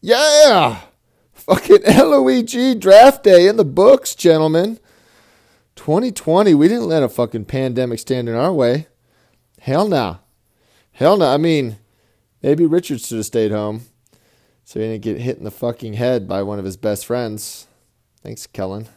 Yeah! 0.00 0.80
Fucking 1.34 1.82
LOEG 1.82 2.80
draft 2.80 3.22
day 3.22 3.46
in 3.46 3.56
the 3.56 3.64
books, 3.64 4.14
gentlemen. 4.14 4.80
2020, 5.76 6.54
we 6.54 6.68
didn't 6.68 6.88
let 6.88 7.02
a 7.02 7.08
fucking 7.08 7.44
pandemic 7.44 7.98
stand 7.98 8.28
in 8.28 8.34
our 8.34 8.52
way. 8.52 8.86
Hell 9.60 9.86
nah. 9.86 10.16
Hell. 10.92 11.18
Nah. 11.18 11.34
I 11.34 11.36
mean, 11.36 11.76
maybe 12.42 12.64
Richard 12.64 13.00
should 13.00 13.18
have 13.18 13.26
stayed 13.26 13.52
home 13.52 13.82
so 14.64 14.80
he 14.80 14.86
didn't 14.86 15.02
get 15.02 15.20
hit 15.20 15.38
in 15.38 15.44
the 15.44 15.50
fucking 15.50 15.94
head 15.94 16.26
by 16.26 16.42
one 16.42 16.58
of 16.58 16.64
his 16.64 16.76
best 16.76 17.06
friends. 17.06 17.66
Thanks, 18.22 18.46
Kellen. 18.46 18.88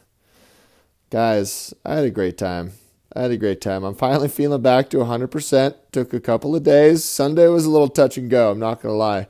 Guys, 1.10 1.74
I 1.84 1.96
had 1.96 2.04
a 2.04 2.10
great 2.10 2.38
time. 2.38 2.72
I 3.14 3.22
had 3.22 3.30
a 3.30 3.36
great 3.36 3.60
time. 3.60 3.84
I'm 3.84 3.94
finally 3.94 4.28
feeling 4.40 4.62
back 4.62 4.90
to 4.90 4.98
100%. 4.98 5.74
Took 5.92 6.12
a 6.12 6.20
couple 6.20 6.54
of 6.54 6.62
days. 6.62 7.04
Sunday 7.04 7.48
was 7.48 7.64
a 7.64 7.70
little 7.70 7.88
touch 7.88 8.16
and 8.16 8.30
go, 8.30 8.50
I'm 8.50 8.58
not 8.58 8.82
going 8.82 8.92
to 8.92 8.96
lie. 8.98 9.26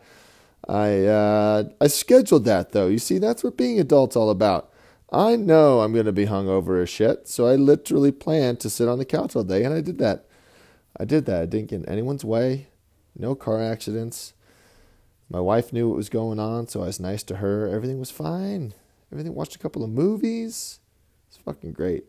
I 0.68 1.06
uh, 1.06 1.64
I 1.80 1.86
scheduled 1.88 2.44
that 2.44 2.70
though. 2.70 2.86
You 2.86 2.98
see, 2.98 3.18
that's 3.18 3.42
what 3.42 3.56
being 3.56 3.80
adult's 3.80 4.14
all 4.14 4.30
about. 4.30 4.70
I 5.12 5.34
know 5.34 5.80
I'm 5.80 5.92
going 5.92 6.06
to 6.06 6.12
be 6.12 6.26
hungover 6.26 6.80
as 6.80 6.88
shit, 6.88 7.26
so 7.26 7.46
I 7.46 7.56
literally 7.56 8.12
planned 8.12 8.60
to 8.60 8.70
sit 8.70 8.86
on 8.86 8.98
the 8.98 9.04
couch 9.04 9.34
all 9.34 9.42
day, 9.42 9.64
and 9.64 9.74
I 9.74 9.80
did 9.80 9.98
that. 9.98 10.26
I 10.96 11.04
did 11.04 11.26
that. 11.26 11.42
I 11.42 11.46
didn't 11.46 11.70
get 11.70 11.80
in 11.80 11.88
anyone's 11.88 12.24
way. 12.24 12.68
No 13.16 13.34
car 13.34 13.60
accidents. 13.60 14.34
My 15.28 15.40
wife 15.40 15.72
knew 15.72 15.88
what 15.88 15.96
was 15.96 16.08
going 16.08 16.38
on, 16.38 16.68
so 16.68 16.82
I 16.82 16.86
was 16.86 17.00
nice 17.00 17.24
to 17.24 17.36
her. 17.36 17.66
Everything 17.66 17.98
was 17.98 18.12
fine. 18.12 18.74
Everything. 19.10 19.34
Watched 19.34 19.56
a 19.56 19.58
couple 19.58 19.82
of 19.82 19.90
movies. 19.90 20.78
It's 21.26 21.38
fucking 21.38 21.72
great. 21.72 22.04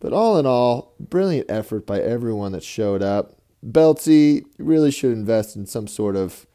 But 0.00 0.12
all 0.14 0.38
in 0.38 0.46
all, 0.46 0.94
brilliant 0.98 1.50
effort 1.50 1.86
by 1.86 2.00
everyone 2.00 2.52
that 2.52 2.64
showed 2.64 3.02
up. 3.02 3.36
Beltsy 3.64 4.36
you 4.36 4.46
really 4.58 4.90
should 4.90 5.12
invest 5.12 5.54
in 5.54 5.66
some 5.66 5.86
sort 5.86 6.16
of, 6.16 6.46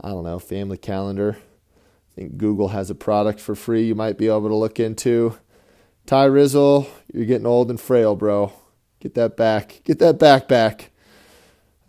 I 0.00 0.08
don't 0.08 0.24
know, 0.24 0.40
family 0.40 0.76
calendar. 0.76 1.38
I 1.38 2.14
think 2.14 2.36
Google 2.36 2.68
has 2.68 2.90
a 2.90 2.94
product 2.94 3.40
for 3.40 3.54
free 3.54 3.84
you 3.84 3.94
might 3.94 4.18
be 4.18 4.26
able 4.26 4.48
to 4.48 4.54
look 4.54 4.80
into. 4.80 5.38
Ty 6.06 6.26
Rizzle, 6.26 6.88
you're 7.14 7.24
getting 7.24 7.46
old 7.46 7.70
and 7.70 7.80
frail, 7.80 8.16
bro. 8.16 8.52
Get 9.00 9.14
that 9.14 9.36
back. 9.36 9.80
Get 9.84 10.00
that 10.00 10.18
back 10.18 10.48
back. 10.48 10.90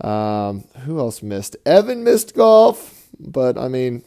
Um, 0.02 0.66
who 0.86 1.00
else 1.00 1.24
missed? 1.24 1.56
Evan 1.66 2.04
missed 2.04 2.36
golf, 2.36 3.08
but 3.20 3.58
I 3.58 3.68
mean, 3.68 4.04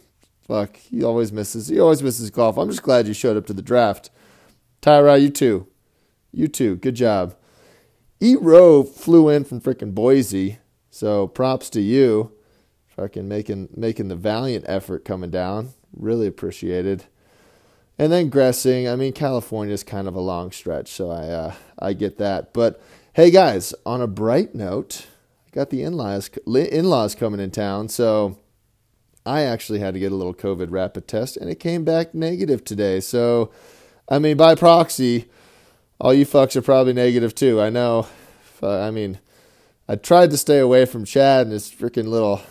fuck, 0.47 0.77
he 0.77 1.03
always 1.03 1.31
misses. 1.31 1.67
He 1.67 1.79
always 1.79 2.01
misses 2.01 2.29
golf. 2.29 2.57
I'm 2.57 2.69
just 2.69 2.83
glad 2.83 3.07
you 3.07 3.13
showed 3.13 3.37
up 3.37 3.45
to 3.47 3.53
the 3.53 3.61
draft. 3.61 4.09
Tyra, 4.81 5.21
you 5.21 5.29
too. 5.29 5.67
You 6.37 6.47
too. 6.47 6.75
Good 6.75 6.93
job. 6.93 7.35
E 8.21 8.35
Rowe 8.39 8.83
flew 8.83 9.27
in 9.27 9.43
from 9.43 9.59
freaking 9.59 9.95
Boise, 9.95 10.59
so 10.91 11.25
props 11.27 11.67
to 11.71 11.81
you. 11.81 12.31
Fucking 12.95 13.27
making 13.27 13.69
making 13.75 14.09
the 14.09 14.15
valiant 14.15 14.63
effort 14.67 15.03
coming 15.03 15.31
down. 15.31 15.69
Really 15.91 16.27
appreciated. 16.27 17.05
And 17.97 18.11
then 18.11 18.29
Gressing. 18.29 18.87
I 18.87 18.95
mean, 18.95 19.13
California 19.13 19.73
is 19.73 19.83
kind 19.83 20.07
of 20.07 20.13
a 20.13 20.19
long 20.21 20.51
stretch, 20.51 20.89
so 20.89 21.09
I 21.09 21.23
uh, 21.23 21.53
I 21.79 21.93
get 21.93 22.19
that. 22.19 22.53
But 22.53 22.79
hey, 23.13 23.31
guys, 23.31 23.73
on 23.83 23.99
a 23.99 24.07
bright 24.07 24.53
note, 24.53 25.07
I 25.47 25.55
got 25.55 25.71
the 25.71 25.81
in-laws 25.81 26.29
in-laws 26.45 27.15
coming 27.15 27.39
in 27.39 27.49
town, 27.49 27.89
so 27.89 28.37
I 29.25 29.41
actually 29.41 29.79
had 29.79 29.95
to 29.95 29.99
get 29.99 30.11
a 30.11 30.15
little 30.15 30.35
COVID 30.35 30.67
rapid 30.69 31.07
test, 31.07 31.35
and 31.35 31.49
it 31.49 31.59
came 31.59 31.83
back 31.83 32.13
negative 32.13 32.63
today. 32.63 32.99
So, 32.99 33.49
I 34.07 34.19
mean, 34.19 34.37
by 34.37 34.53
proxy 34.53 35.29
all 35.99 36.13
you 36.13 36.25
fucks 36.25 36.55
are 36.55 36.61
probably 36.61 36.93
negative 36.93 37.33
too. 37.33 37.59
I 37.61 37.69
know. 37.69 38.07
I 38.61 38.91
mean, 38.91 39.19
I 39.87 39.95
tried 39.95 40.31
to 40.31 40.37
stay 40.37 40.59
away 40.59 40.85
from 40.85 41.05
Chad 41.05 41.43
and 41.43 41.51
his 41.53 41.69
freaking 41.69 42.07
little 42.07 42.41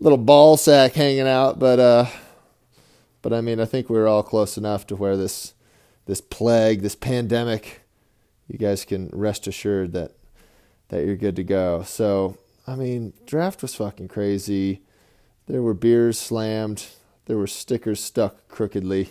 little 0.00 0.18
ball 0.18 0.56
sack 0.56 0.92
hanging 0.92 1.28
out, 1.28 1.58
but 1.58 1.78
uh, 1.78 2.06
but 3.22 3.32
I 3.32 3.40
mean, 3.40 3.60
I 3.60 3.64
think 3.64 3.88
we 3.88 3.98
were 3.98 4.08
all 4.08 4.22
close 4.22 4.56
enough 4.56 4.86
to 4.88 4.96
where 4.96 5.16
this 5.16 5.54
this 6.06 6.20
plague, 6.20 6.82
this 6.82 6.94
pandemic, 6.94 7.82
you 8.46 8.58
guys 8.58 8.84
can 8.84 9.10
rest 9.12 9.46
assured 9.46 9.92
that 9.92 10.12
that 10.88 11.04
you're 11.04 11.16
good 11.16 11.36
to 11.36 11.44
go. 11.44 11.82
So, 11.82 12.38
I 12.66 12.74
mean, 12.74 13.12
draft 13.26 13.62
was 13.62 13.74
fucking 13.74 14.08
crazy. 14.08 14.82
There 15.46 15.62
were 15.62 15.74
beers 15.74 16.18
slammed. 16.18 16.86
There 17.26 17.36
were 17.36 17.46
stickers 17.46 18.00
stuck 18.00 18.48
crookedly. 18.48 19.10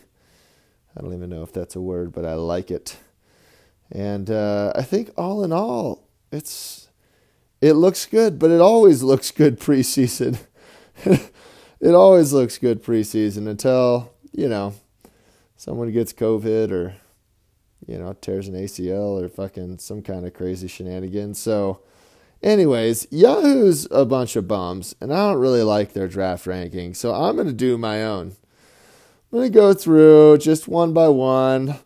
I 0.96 1.02
don't 1.02 1.14
even 1.14 1.30
know 1.30 1.44
if 1.44 1.54
that's 1.54 1.76
a 1.76 1.82
word, 1.82 2.12
but 2.12 2.26
I 2.26 2.34
like 2.34 2.72
it. 2.72 2.98
And 3.92 4.30
uh, 4.30 4.74
I 4.76 4.82
think 4.82 5.12
all 5.18 5.44
in 5.44 5.52
all, 5.52 6.08
it's 6.32 6.90
it 7.62 7.74
looks 7.74 8.06
good, 8.06 8.38
but 8.38 8.52
it 8.52 8.62
always 8.62 9.02
looks 9.02 9.32
good 9.32 9.60
preseason. 9.60 10.40
it 11.06 11.94
always 11.94 12.34
looks 12.34 12.58
good 12.58 12.84
preseason 12.84 13.48
until 13.48 14.14
you 14.32 14.48
know 14.48 14.74
someone 15.56 15.92
gets 15.92 16.14
COVID 16.14 16.72
or 16.72 16.96
you 17.88 17.98
know 17.98 18.14
tears 18.14 18.48
an 18.48 18.56
ACL 18.56 19.24
or 19.24 19.30
fucking 19.30 19.80
some 19.80 20.02
kind 20.02 20.26
of 20.26 20.34
crazy 20.34 20.68
shenanigans. 20.68 21.40
So, 21.40 21.82
anyways, 22.44 23.08
Yahoo's 23.10 23.88
a 23.90 24.06
bunch 24.06 24.36
of 24.36 24.48
bums, 24.48 24.96
and 25.00 25.14
I 25.14 25.30
don't 25.30 25.40
really 25.40 25.64
like 25.64 25.94
their 25.94 26.08
draft 26.08 26.46
ranking. 26.46 26.94
So 26.94 27.14
I'm 27.14 27.38
gonna 27.38 27.54
do 27.54 27.78
my 27.78 28.04
own. 28.04 28.36
I'm 29.32 29.40
gonna 29.40 29.50
go 29.50 29.74
through 29.74 30.38
just 30.40 30.68
one 30.68 30.94
by 30.94 31.08
one 31.08 31.80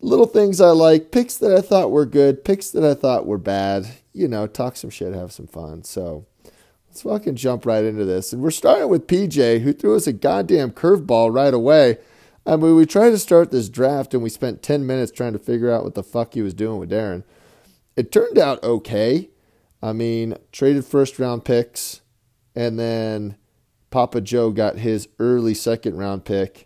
little 0.00 0.26
things 0.26 0.60
I 0.60 0.70
like, 0.70 1.10
picks 1.10 1.36
that 1.38 1.54
I 1.54 1.60
thought 1.60 1.90
were 1.90 2.06
good, 2.06 2.44
picks 2.44 2.70
that 2.70 2.84
I 2.84 2.94
thought 2.94 3.26
were 3.26 3.38
bad. 3.38 3.88
You 4.12 4.28
know, 4.28 4.46
talk 4.46 4.76
some 4.76 4.90
shit, 4.90 5.14
have 5.14 5.32
some 5.32 5.46
fun. 5.46 5.84
So 5.84 6.26
let's 6.88 7.02
fucking 7.02 7.36
jump 7.36 7.66
right 7.66 7.84
into 7.84 8.04
this. 8.04 8.32
And 8.32 8.42
we're 8.42 8.50
starting 8.50 8.88
with 8.88 9.06
PJ, 9.06 9.60
who 9.60 9.72
threw 9.72 9.96
us 9.96 10.06
a 10.06 10.12
goddamn 10.12 10.70
curveball 10.72 11.34
right 11.34 11.54
away. 11.54 11.98
I 12.46 12.56
mean, 12.56 12.76
we 12.76 12.86
tried 12.86 13.10
to 13.10 13.18
start 13.18 13.50
this 13.50 13.68
draft 13.68 14.14
and 14.14 14.22
we 14.22 14.30
spent 14.30 14.62
10 14.62 14.86
minutes 14.86 15.10
trying 15.10 15.32
to 15.32 15.38
figure 15.38 15.70
out 15.70 15.82
what 15.82 15.94
the 15.94 16.02
fuck 16.02 16.34
he 16.34 16.42
was 16.42 16.54
doing 16.54 16.78
with 16.78 16.90
Darren. 16.90 17.24
It 17.96 18.12
turned 18.12 18.38
out 18.38 18.62
okay. 18.62 19.30
I 19.82 19.92
mean, 19.92 20.36
traded 20.52 20.84
first 20.84 21.18
round 21.18 21.44
picks, 21.44 22.00
and 22.54 22.78
then 22.78 23.36
Papa 23.90 24.20
Joe 24.20 24.50
got 24.50 24.78
his 24.78 25.08
early 25.18 25.54
second 25.54 25.96
round 25.96 26.24
pick 26.24 26.65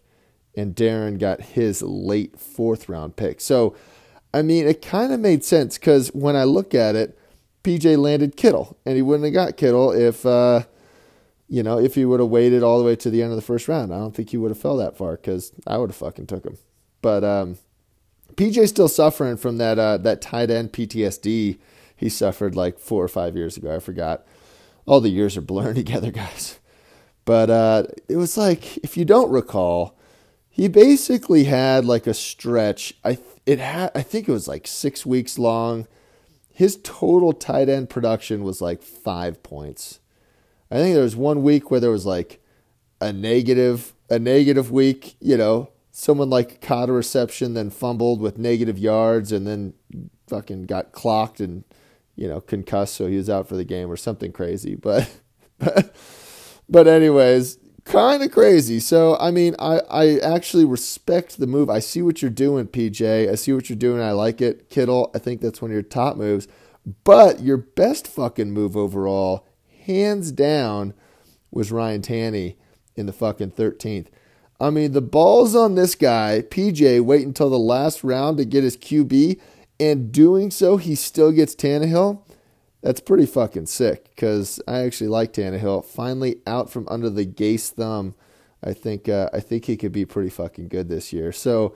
and 0.57 0.75
Darren 0.75 1.19
got 1.19 1.41
his 1.41 1.83
late 1.83 2.39
fourth 2.39 2.89
round 2.89 3.17
pick. 3.17 3.41
So, 3.41 3.77
I 4.33 4.43
mean, 4.43 4.67
it 4.67 4.83
kind 4.83 5.13
of 5.13 5.21
made 5.21 5.45
sense 5.45 5.79
because 5.79 6.09
when 6.09 6.37
I 6.37 6.45
look 6.45 6.75
at 6.75 6.97
it, 6.97 7.19
PJ 7.65 7.99
landed 7.99 8.37
Kittle, 8.37 8.77
and 8.87 8.97
he 8.97 9.03
wouldn't 9.03 9.25
have 9.25 9.35
got 9.35 9.57
Kittle 9.57 9.93
if, 9.93 10.25
uh, 10.25 10.63
you 11.49 11.63
know, 11.63 11.79
if 11.79 11.95
he 11.95 12.05
would 12.05 12.21
have 12.21 12.29
waited 12.29 12.63
all 12.63 12.79
the 12.79 12.85
way 12.85 12.97
to 12.97 13.11
the 13.11 13.23
end 13.23 13.33
of 13.33 13.37
the 13.37 13.43
first 13.43 13.69
round. 13.69 13.93
I 13.93 13.99
don't 13.99 14.15
think 14.15 14.31
he 14.31 14.37
would 14.37 14.51
have 14.51 14.61
fell 14.61 14.77
that 14.79 14.97
far 14.97 15.17
because 15.17 15.53
I 15.67 15.79
would 15.79 15.91
have 15.91 15.97
fucking 15.97 16.27
took 16.27 16.45
him. 16.45 16.57
But 17.03 17.25
um, 17.25 17.59
PJ's 18.35 18.71
still 18.71 18.89
suffering 18.89 19.37
from 19.37 19.59
that 19.59 19.79
uh, 19.79 19.99
that 19.99 20.21
tight 20.21 20.51
end 20.51 20.73
PTSD 20.73 21.59
he 22.01 22.09
suffered 22.09 22.57
like 22.57 22.79
four 22.79 23.05
or 23.05 23.09
five 23.09 23.37
years 23.37 23.59
ago. 23.59 23.77
I 23.77 23.79
forgot. 23.79 24.25
All 24.87 25.03
the 25.03 25.11
years 25.11 25.37
are 25.37 25.43
blurring 25.43 25.75
together, 25.85 26.11
guys. 26.11 26.59
But 27.27 27.51
uh, 27.51 27.85
it 28.09 28.17
was 28.17 28.39
like, 28.39 28.79
if 28.79 28.97
you 28.97 29.05
don't 29.05 29.31
recall, 29.31 29.99
he 30.51 30.67
basically 30.69 31.45
had 31.45 31.85
like 31.85 32.07
a 32.07 32.13
stretch. 32.13 32.93
I 33.05 33.19
it 33.47 33.61
had 33.61 33.93
I 33.95 34.03
think 34.03 34.29
it 34.29 34.33
was 34.33 34.49
like 34.49 34.67
six 34.67 35.07
weeks 35.07 35.39
long. 35.39 35.87
His 36.53 36.79
total 36.83 37.33
tight 37.33 37.69
end 37.69 37.89
production 37.89 38.43
was 38.43 38.61
like 38.61 38.83
five 38.83 39.43
points. 39.43 40.01
I 40.71 40.77
think 40.77 40.95
there 40.95 41.05
was 41.05 41.17
one 41.17 41.43
week 41.43 41.71
where 41.71 41.81
there 41.81 41.91
was 41.91 42.05
like 42.05 42.43
a 43.01 43.13
negative 43.13 43.95
a 44.11 44.19
negative 44.19 44.71
week. 44.71 45.17
You 45.21 45.37
know, 45.37 45.71
someone 45.93 46.29
like 46.29 46.61
caught 46.61 46.91
a 46.91 46.93
reception, 46.93 47.55
then 47.55 47.71
fumbled 47.71 48.21
with 48.21 48.37
negative 48.37 48.79
yards, 48.79 49.31
and 49.33 49.47
then 49.47 49.75
fucking 50.27 50.65
got 50.65 50.93
clocked 50.93 51.41
and 51.41 51.65
you 52.17 52.29
know 52.29 52.41
concussed, 52.41 52.95
so 52.95 53.07
he 53.07 53.17
was 53.17 53.31
out 53.31 53.49
for 53.49 53.57
the 53.57 53.65
game 53.65 53.91
or 53.91 53.97
something 53.97 54.33
crazy. 54.33 54.75
But 54.75 55.09
but 55.59 55.95
but 56.69 56.87
anyways, 56.89 57.59
kind 57.91 58.23
of 58.23 58.31
crazy. 58.31 58.79
So, 58.79 59.17
I 59.19 59.31
mean, 59.31 59.57
I, 59.59 59.81
I 59.91 60.19
actually 60.19 60.65
respect 60.65 61.39
the 61.39 61.47
move. 61.47 61.69
I 61.69 61.81
see 61.81 62.03
what 62.03 62.23
you're 62.23 62.31
doing, 62.31 62.67
PJ. 62.67 63.31
I 63.31 63.35
see 63.35 63.53
what 63.53 63.69
you're 63.69 63.77
doing. 63.77 64.01
I 64.01 64.13
like 64.13 64.41
it. 64.41 64.71
Kittle, 64.71 65.11
I 65.15 65.19
think 65.19 65.41
that's 65.41 65.61
one 65.61 65.71
of 65.71 65.75
your 65.75 65.83
top 65.83 66.17
moves. 66.17 66.47
But 67.05 67.41
your 67.41 67.57
best 67.57 68.07
fucking 68.07 68.53
move 68.53 68.77
overall, 68.77 69.47
hands 69.85 70.33
down, 70.33 70.95
was 71.51 71.73
Ryan 71.73 72.03
Tanny 72.03 72.57
in 72.97 73.07
the 73.07 73.13
fucking 73.13 73.53
13th. 73.53 74.07
I 74.61 74.71
mean, 74.71 74.93
the 74.93 75.01
balls 75.01 75.57
on 75.57 75.75
this 75.75 75.95
guy, 75.95 76.43
PJ, 76.49 77.01
wait 77.01 77.27
until 77.27 77.51
the 77.51 77.59
last 77.59 78.05
round 78.05 78.39
to 78.39 78.45
get 78.45 78.63
his 78.63 78.77
QB, 78.77 79.41
and 79.81 80.13
doing 80.13 80.51
so, 80.51 80.77
he 80.77 80.95
still 80.95 81.33
gets 81.33 81.55
Tannehill 81.55 82.23
that's 82.83 83.01
pretty 83.01 83.27
fucking 83.27 83.67
sick 83.67 84.11
because 84.11 84.61
I 84.67 84.81
actually 84.81 85.09
like 85.09 85.33
Tannehill. 85.33 85.85
Finally 85.85 86.37
out 86.47 86.71
from 86.71 86.89
under 86.89 87.11
the 87.11 87.27
Gase 87.27 87.71
thumb. 87.71 88.15
I 88.63 88.73
think 88.73 89.09
uh, 89.09 89.31
I 89.33 89.41
think 89.41 89.65
he 89.65 89.77
could 89.77 89.93
be 89.93 90.05
pretty 90.05 90.31
fucking 90.31 90.69
good 90.69 90.89
this 90.89 91.13
year. 91.13 91.33
So, 91.33 91.75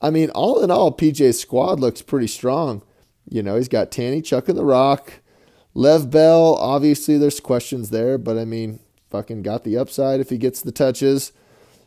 I 0.00 0.10
mean, 0.10 0.30
all 0.30 0.62
in 0.62 0.70
all, 0.70 0.92
PJ's 0.92 1.40
squad 1.40 1.80
looks 1.80 2.02
pretty 2.02 2.26
strong. 2.26 2.82
You 3.28 3.42
know, 3.42 3.56
he's 3.56 3.68
got 3.68 3.90
Tanny 3.90 4.22
chucking 4.22 4.54
the 4.54 4.64
rock, 4.64 5.14
Lev 5.76 6.10
Bell, 6.10 6.54
obviously 6.54 7.18
there's 7.18 7.38
questions 7.38 7.90
there, 7.90 8.16
but 8.16 8.38
I 8.38 8.46
mean, 8.46 8.80
fucking 9.10 9.42
got 9.42 9.62
the 9.62 9.76
upside 9.76 10.20
if 10.20 10.30
he 10.30 10.38
gets 10.38 10.62
the 10.62 10.72
touches. 10.72 11.32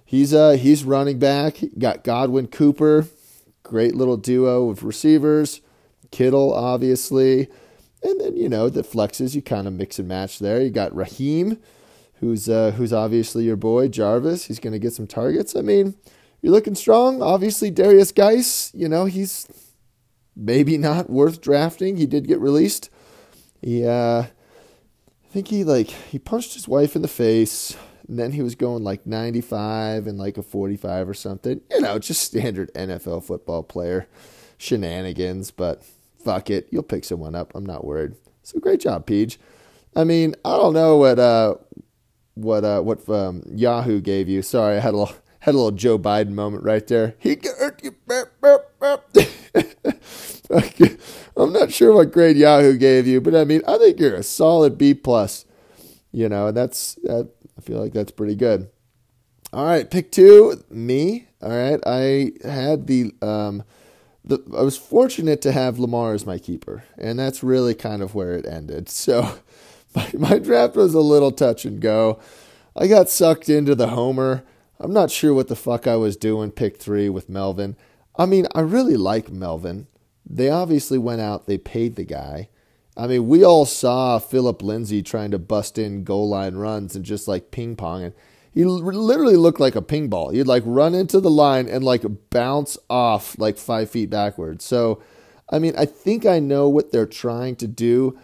He's 0.05 0.31
uh 0.31 0.51
he's 0.51 0.83
running 0.83 1.17
back. 1.17 1.57
Got 1.75 2.03
Godwin 2.03 2.47
Cooper, 2.47 3.07
great 3.63 3.95
little 3.95 4.15
duo 4.15 4.69
of 4.69 4.83
receivers. 4.83 5.61
Kittle, 6.11 6.53
obviously. 6.53 7.47
And 8.01 8.19
then, 8.19 8.37
you 8.37 8.47
know, 8.47 8.69
the 8.69 8.81
flexes 8.81 9.35
you 9.35 9.41
kind 9.41 9.67
of 9.67 9.73
mix 9.73 9.99
and 9.99 10.07
match 10.07 10.39
there. 10.39 10.61
You 10.61 10.69
got 10.69 10.95
Raheem, 10.95 11.59
who's 12.15 12.47
uh, 12.47 12.71
who's 12.71 12.93
obviously 12.93 13.43
your 13.43 13.57
boy, 13.57 13.89
Jarvis. 13.89 14.45
He's 14.45 14.59
gonna 14.59 14.79
get 14.79 14.93
some 14.93 15.07
targets. 15.07 15.55
I 15.55 15.61
mean, 15.61 15.95
you're 16.41 16.53
looking 16.53 16.75
strong. 16.75 17.21
Obviously, 17.21 17.71
Derrius 17.71 18.15
Guice, 18.15 18.71
you 18.73 18.87
know, 18.87 19.05
he's 19.05 19.47
maybe 20.35 20.77
not 20.77 21.09
worth 21.09 21.41
drafting. 21.41 21.97
He 21.97 22.05
did 22.05 22.27
get 22.27 22.39
released. 22.39 22.89
He 23.61 23.85
uh 23.85 24.23
I 24.23 25.31
think 25.31 25.49
he 25.49 25.63
like 25.63 25.89
he 25.89 26.17
punched 26.17 26.53
his 26.53 26.67
wife 26.67 26.95
in 26.95 27.01
the 27.01 27.07
face 27.07 27.75
and 28.07 28.17
then 28.17 28.31
he 28.31 28.41
was 28.41 28.55
going 28.55 28.83
like 28.83 29.05
95 29.05 30.07
and 30.07 30.17
like 30.17 30.37
a 30.37 30.43
45 30.43 31.09
or 31.09 31.13
something. 31.13 31.61
You 31.69 31.81
know, 31.81 31.99
just 31.99 32.21
standard 32.23 32.73
NFL 32.73 33.23
football 33.23 33.61
player 33.61 34.07
shenanigans, 34.57 35.51
but 35.51 35.83
fuck 36.23 36.49
it. 36.49 36.67
You'll 36.71 36.83
pick 36.83 37.03
someone 37.03 37.35
up. 37.35 37.53
I'm 37.55 37.65
not 37.65 37.85
worried. 37.85 38.13
So 38.43 38.59
great 38.59 38.79
job, 38.79 39.05
Peach. 39.05 39.39
I 39.95 40.03
mean, 40.03 40.35
I 40.45 40.55
don't 40.57 40.73
know 40.73 40.97
what 40.97 41.19
uh 41.19 41.55
what 42.35 42.63
uh 42.63 42.81
what 42.81 43.07
um, 43.09 43.43
Yahoo 43.53 44.01
gave 44.01 44.29
you. 44.29 44.41
Sorry, 44.41 44.77
I 44.77 44.79
had 44.79 44.93
a 44.93 44.97
little 44.97 45.15
had 45.39 45.55
a 45.55 45.57
little 45.57 45.71
Joe 45.71 45.97
Biden 45.97 46.31
moment 46.31 46.63
right 46.63 46.85
there. 46.87 47.15
He. 47.19 47.37
I'm 51.37 51.53
not 51.53 51.71
sure 51.71 51.93
what 51.93 52.11
grade 52.11 52.37
Yahoo 52.37 52.75
gave 52.77 53.07
you, 53.07 53.21
but 53.21 53.35
I 53.35 53.45
mean, 53.45 53.61
I 53.67 53.77
think 53.77 53.99
you're 53.99 54.15
a 54.15 54.23
solid 54.23 54.77
B 54.77 54.93
plus. 54.93 55.45
You 56.11 56.27
know, 56.27 56.47
and 56.47 56.57
that's 56.57 56.95
that, 57.03 57.29
I 57.57 57.61
feel 57.61 57.79
like 57.79 57.93
that's 57.93 58.11
pretty 58.11 58.35
good. 58.35 58.69
All 59.53 59.65
right, 59.65 59.89
pick 59.89 60.11
two, 60.11 60.63
me. 60.69 61.27
All 61.41 61.49
right, 61.49 61.79
I 61.85 62.31
had 62.43 62.87
the 62.87 63.13
um, 63.21 63.63
the 64.23 64.39
I 64.57 64.61
was 64.61 64.77
fortunate 64.77 65.41
to 65.43 65.51
have 65.51 65.79
Lamar 65.79 66.13
as 66.13 66.25
my 66.25 66.37
keeper, 66.37 66.83
and 66.97 67.17
that's 67.17 67.43
really 67.43 67.73
kind 67.73 68.01
of 68.01 68.15
where 68.15 68.33
it 68.33 68.45
ended. 68.45 68.89
So 68.99 69.39
my 69.95 70.09
my 70.13 70.39
draft 70.39 70.75
was 70.75 70.93
a 70.93 70.99
little 70.99 71.31
touch 71.31 71.65
and 71.65 71.79
go. 71.79 72.19
I 72.75 72.87
got 72.87 73.09
sucked 73.09 73.49
into 73.49 73.75
the 73.75 73.87
homer. 73.89 74.43
I'm 74.79 74.93
not 74.93 75.11
sure 75.11 75.33
what 75.33 75.47
the 75.47 75.55
fuck 75.55 75.87
I 75.87 75.95
was 75.95 76.15
doing. 76.15 76.51
Pick 76.51 76.77
three 76.77 77.09
with 77.09 77.27
Melvin. 77.27 77.75
I 78.15 78.25
mean, 78.25 78.47
I 78.53 78.61
really 78.61 78.97
like 78.97 79.31
Melvin. 79.31 79.87
They 80.29 80.49
obviously 80.49 80.97
went 80.97 81.21
out, 81.21 81.47
they 81.47 81.57
paid 81.57 81.95
the 81.95 82.05
guy. 82.05 82.49
I 82.95 83.07
mean, 83.07 83.27
we 83.27 83.43
all 83.43 83.65
saw 83.65 84.19
Philip 84.19 84.61
Lindsay 84.61 85.01
trying 85.01 85.31
to 85.31 85.39
bust 85.39 85.77
in 85.77 86.03
goal 86.03 86.29
line 86.29 86.55
runs 86.55 86.95
and 86.95 87.05
just 87.05 87.27
like 87.27 87.49
ping 87.49 87.75
ponging. 87.75 88.13
He 88.59 88.65
literally 88.65 89.37
looked 89.37 89.61
like 89.61 89.77
a 89.77 89.81
ping 89.81 90.09
ball. 90.09 90.31
He'd 90.31 90.43
like 90.43 90.63
run 90.65 90.93
into 90.93 91.21
the 91.21 91.29
line 91.29 91.69
and 91.69 91.81
like 91.81 92.03
bounce 92.29 92.77
off 92.89 93.39
like 93.39 93.57
five 93.57 93.89
feet 93.89 94.09
backwards. 94.09 94.65
So, 94.65 95.01
I 95.49 95.59
mean, 95.59 95.73
I 95.77 95.85
think 95.85 96.25
I 96.25 96.39
know 96.39 96.67
what 96.67 96.91
they're 96.91 97.05
trying 97.05 97.55
to 97.55 97.67
do. 97.67 98.19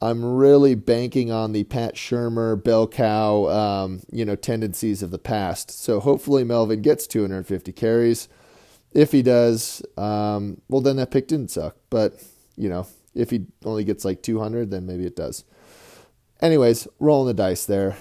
I'm 0.00 0.24
really 0.24 0.76
banking 0.76 1.32
on 1.32 1.50
the 1.50 1.64
Pat 1.64 1.96
Shurmur, 1.96 2.62
bell 2.62 2.86
cow, 2.86 3.48
um, 3.48 4.02
you 4.12 4.24
know, 4.24 4.36
tendencies 4.36 5.02
of 5.02 5.10
the 5.10 5.18
past. 5.18 5.72
So 5.72 5.98
hopefully 5.98 6.44
Melvin 6.44 6.82
gets 6.82 7.08
250 7.08 7.72
carries. 7.72 8.28
If 8.92 9.10
he 9.10 9.22
does, 9.22 9.82
um, 9.96 10.60
well, 10.68 10.82
then 10.82 10.98
that 10.98 11.10
pick 11.10 11.26
didn't 11.26 11.50
suck. 11.50 11.74
But, 11.90 12.12
you 12.56 12.68
know, 12.68 12.86
if 13.12 13.30
he 13.30 13.46
only 13.64 13.82
gets 13.82 14.04
like 14.04 14.22
200, 14.22 14.70
then 14.70 14.86
maybe 14.86 15.04
it 15.04 15.16
does. 15.16 15.42
Anyways, 16.40 16.86
rolling 17.00 17.26
the 17.26 17.34
dice 17.34 17.66
there. 17.66 17.96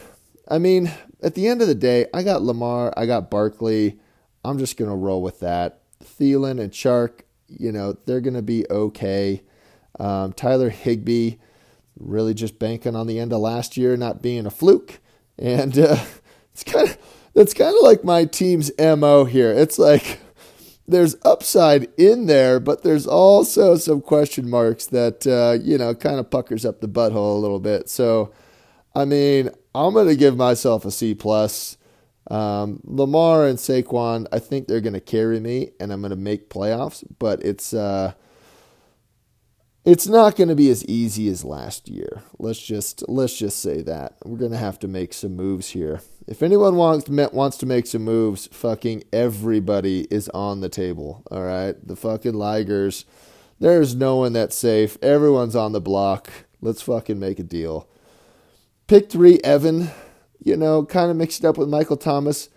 I 0.48 0.60
mean, 0.60 0.92
at 1.22 1.36
the 1.36 1.48
end 1.48 1.62
of 1.62 1.68
the 1.68 1.76
day, 1.76 2.08
I 2.14 2.24
got 2.24 2.42
Lamar, 2.42 2.94
I 2.96 3.06
got 3.06 3.30
Barkley. 3.30 4.00
I'm 4.44 4.58
just 4.58 4.78
going 4.78 4.90
to 4.90 4.96
roll 4.96 5.22
with 5.22 5.40
that. 5.42 5.82
Thielen 6.04 6.62
and 6.62 6.72
Chark, 6.72 7.22
you 7.48 7.72
know, 7.72 7.94
they're 8.06 8.22
going 8.22 8.36
to 8.36 8.42
be 8.42 8.66
okay. 8.70 9.44
Um, 10.00 10.34
Tyler 10.34 10.70
Higbee, 10.70 11.36
really 12.00 12.34
just 12.34 12.58
banking 12.58 12.96
on 12.96 13.08
the 13.08 13.20
end 13.20 13.34
of 13.34 13.42
last 13.42 13.76
year 13.76 13.98
not 13.98 14.22
being 14.22 14.46
a 14.46 14.52
fluke. 14.52 15.00
And 15.38 15.78
uh, 15.78 15.98
it's 16.54 16.64
kind 16.64 16.90
of 16.90 16.98
that's 17.34 17.54
kind 17.54 17.76
of 17.76 17.84
like 17.84 18.04
my 18.04 18.26
team's 18.26 18.72
MO 18.80 19.26
here. 19.26 19.52
It's 19.52 19.78
like 19.78 20.20
there's 20.88 21.16
upside 21.24 21.88
in 21.98 22.26
there, 22.26 22.60
but 22.60 22.84
there's 22.84 23.06
also 23.06 23.76
some 23.76 24.02
question 24.02 24.50
marks 24.50 24.88
that 24.88 25.28
uh, 25.28 25.62
you 25.62 25.78
know 25.78 25.94
kind 25.94 26.20
of 26.20 26.30
puckers 26.30 26.66
up 26.66 26.82
the 26.82 26.88
butthole 26.88 27.36
a 27.36 27.40
little 27.40 27.60
bit. 27.60 27.90
So, 27.90 28.34
I 28.96 29.06
mean, 29.06 29.52
I'm 29.74 29.94
gonna 29.94 30.16
give 30.16 30.36
myself 30.36 30.86
a 30.86 30.92
C 30.92 31.14
plus. 31.14 31.78
Um, 32.30 32.82
Lamar 32.84 33.48
and 33.48 33.58
Saquon, 33.58 34.28
I 34.32 34.40
think 34.40 34.68
they're 34.68 34.82
gonna 34.82 35.00
carry 35.00 35.40
me, 35.40 35.72
and 35.80 35.92
I'm 35.92 36.02
gonna 36.02 36.16
make 36.16 36.50
playoffs. 36.50 37.04
But 37.18 37.44
it's 37.44 37.74
uh, 37.74 38.14
it's 39.86 40.08
not 40.08 40.36
going 40.36 40.50
to 40.50 40.56
be 40.56 40.70
as 40.70 40.86
easy 40.86 41.30
as 41.30 41.44
last 41.44 41.88
year. 41.88 42.22
Let's 42.38 42.60
just 42.60 43.08
let's 43.08 43.38
just 43.38 43.60
say 43.60 43.82
that 43.84 44.18
we're 44.24 44.38
going 44.38 44.52
to 44.52 44.58
have 44.58 44.78
to 44.80 44.88
make 44.88 45.14
some 45.14 45.36
moves 45.36 45.70
here. 45.70 46.02
If 46.28 46.44
anyone 46.44 46.76
wants 46.76 47.10
wants 47.10 47.58
to 47.58 47.66
make 47.66 47.88
some 47.88 48.04
moves, 48.04 48.48
fucking 48.52 49.06
everybody 49.14 50.02
is 50.12 50.30
on 50.30 50.62
the 50.62 50.70
table. 50.70 51.24
All 51.32 51.44
right, 51.44 51.76
the 51.86 51.96
fucking 51.96 52.34
Ligers. 52.34 53.06
There's 53.60 53.96
no 53.96 54.18
one 54.18 54.34
that's 54.34 54.56
safe. 54.56 54.98
Everyone's 55.02 55.56
on 55.56 55.72
the 55.72 55.82
block. 55.82 56.30
Let's 56.62 56.82
fucking 56.82 57.20
make 57.20 57.40
a 57.40 57.44
deal. 57.44 57.90
Pick 58.90 59.12
three, 59.12 59.40
Evan. 59.44 59.92
You 60.44 60.58
know, 60.58 60.84
kind 60.84 61.12
of 61.12 61.18
mixed 61.18 61.46
up 61.46 61.60
with 61.60 61.70
Michael 61.70 61.96
Thomas. 61.96 62.50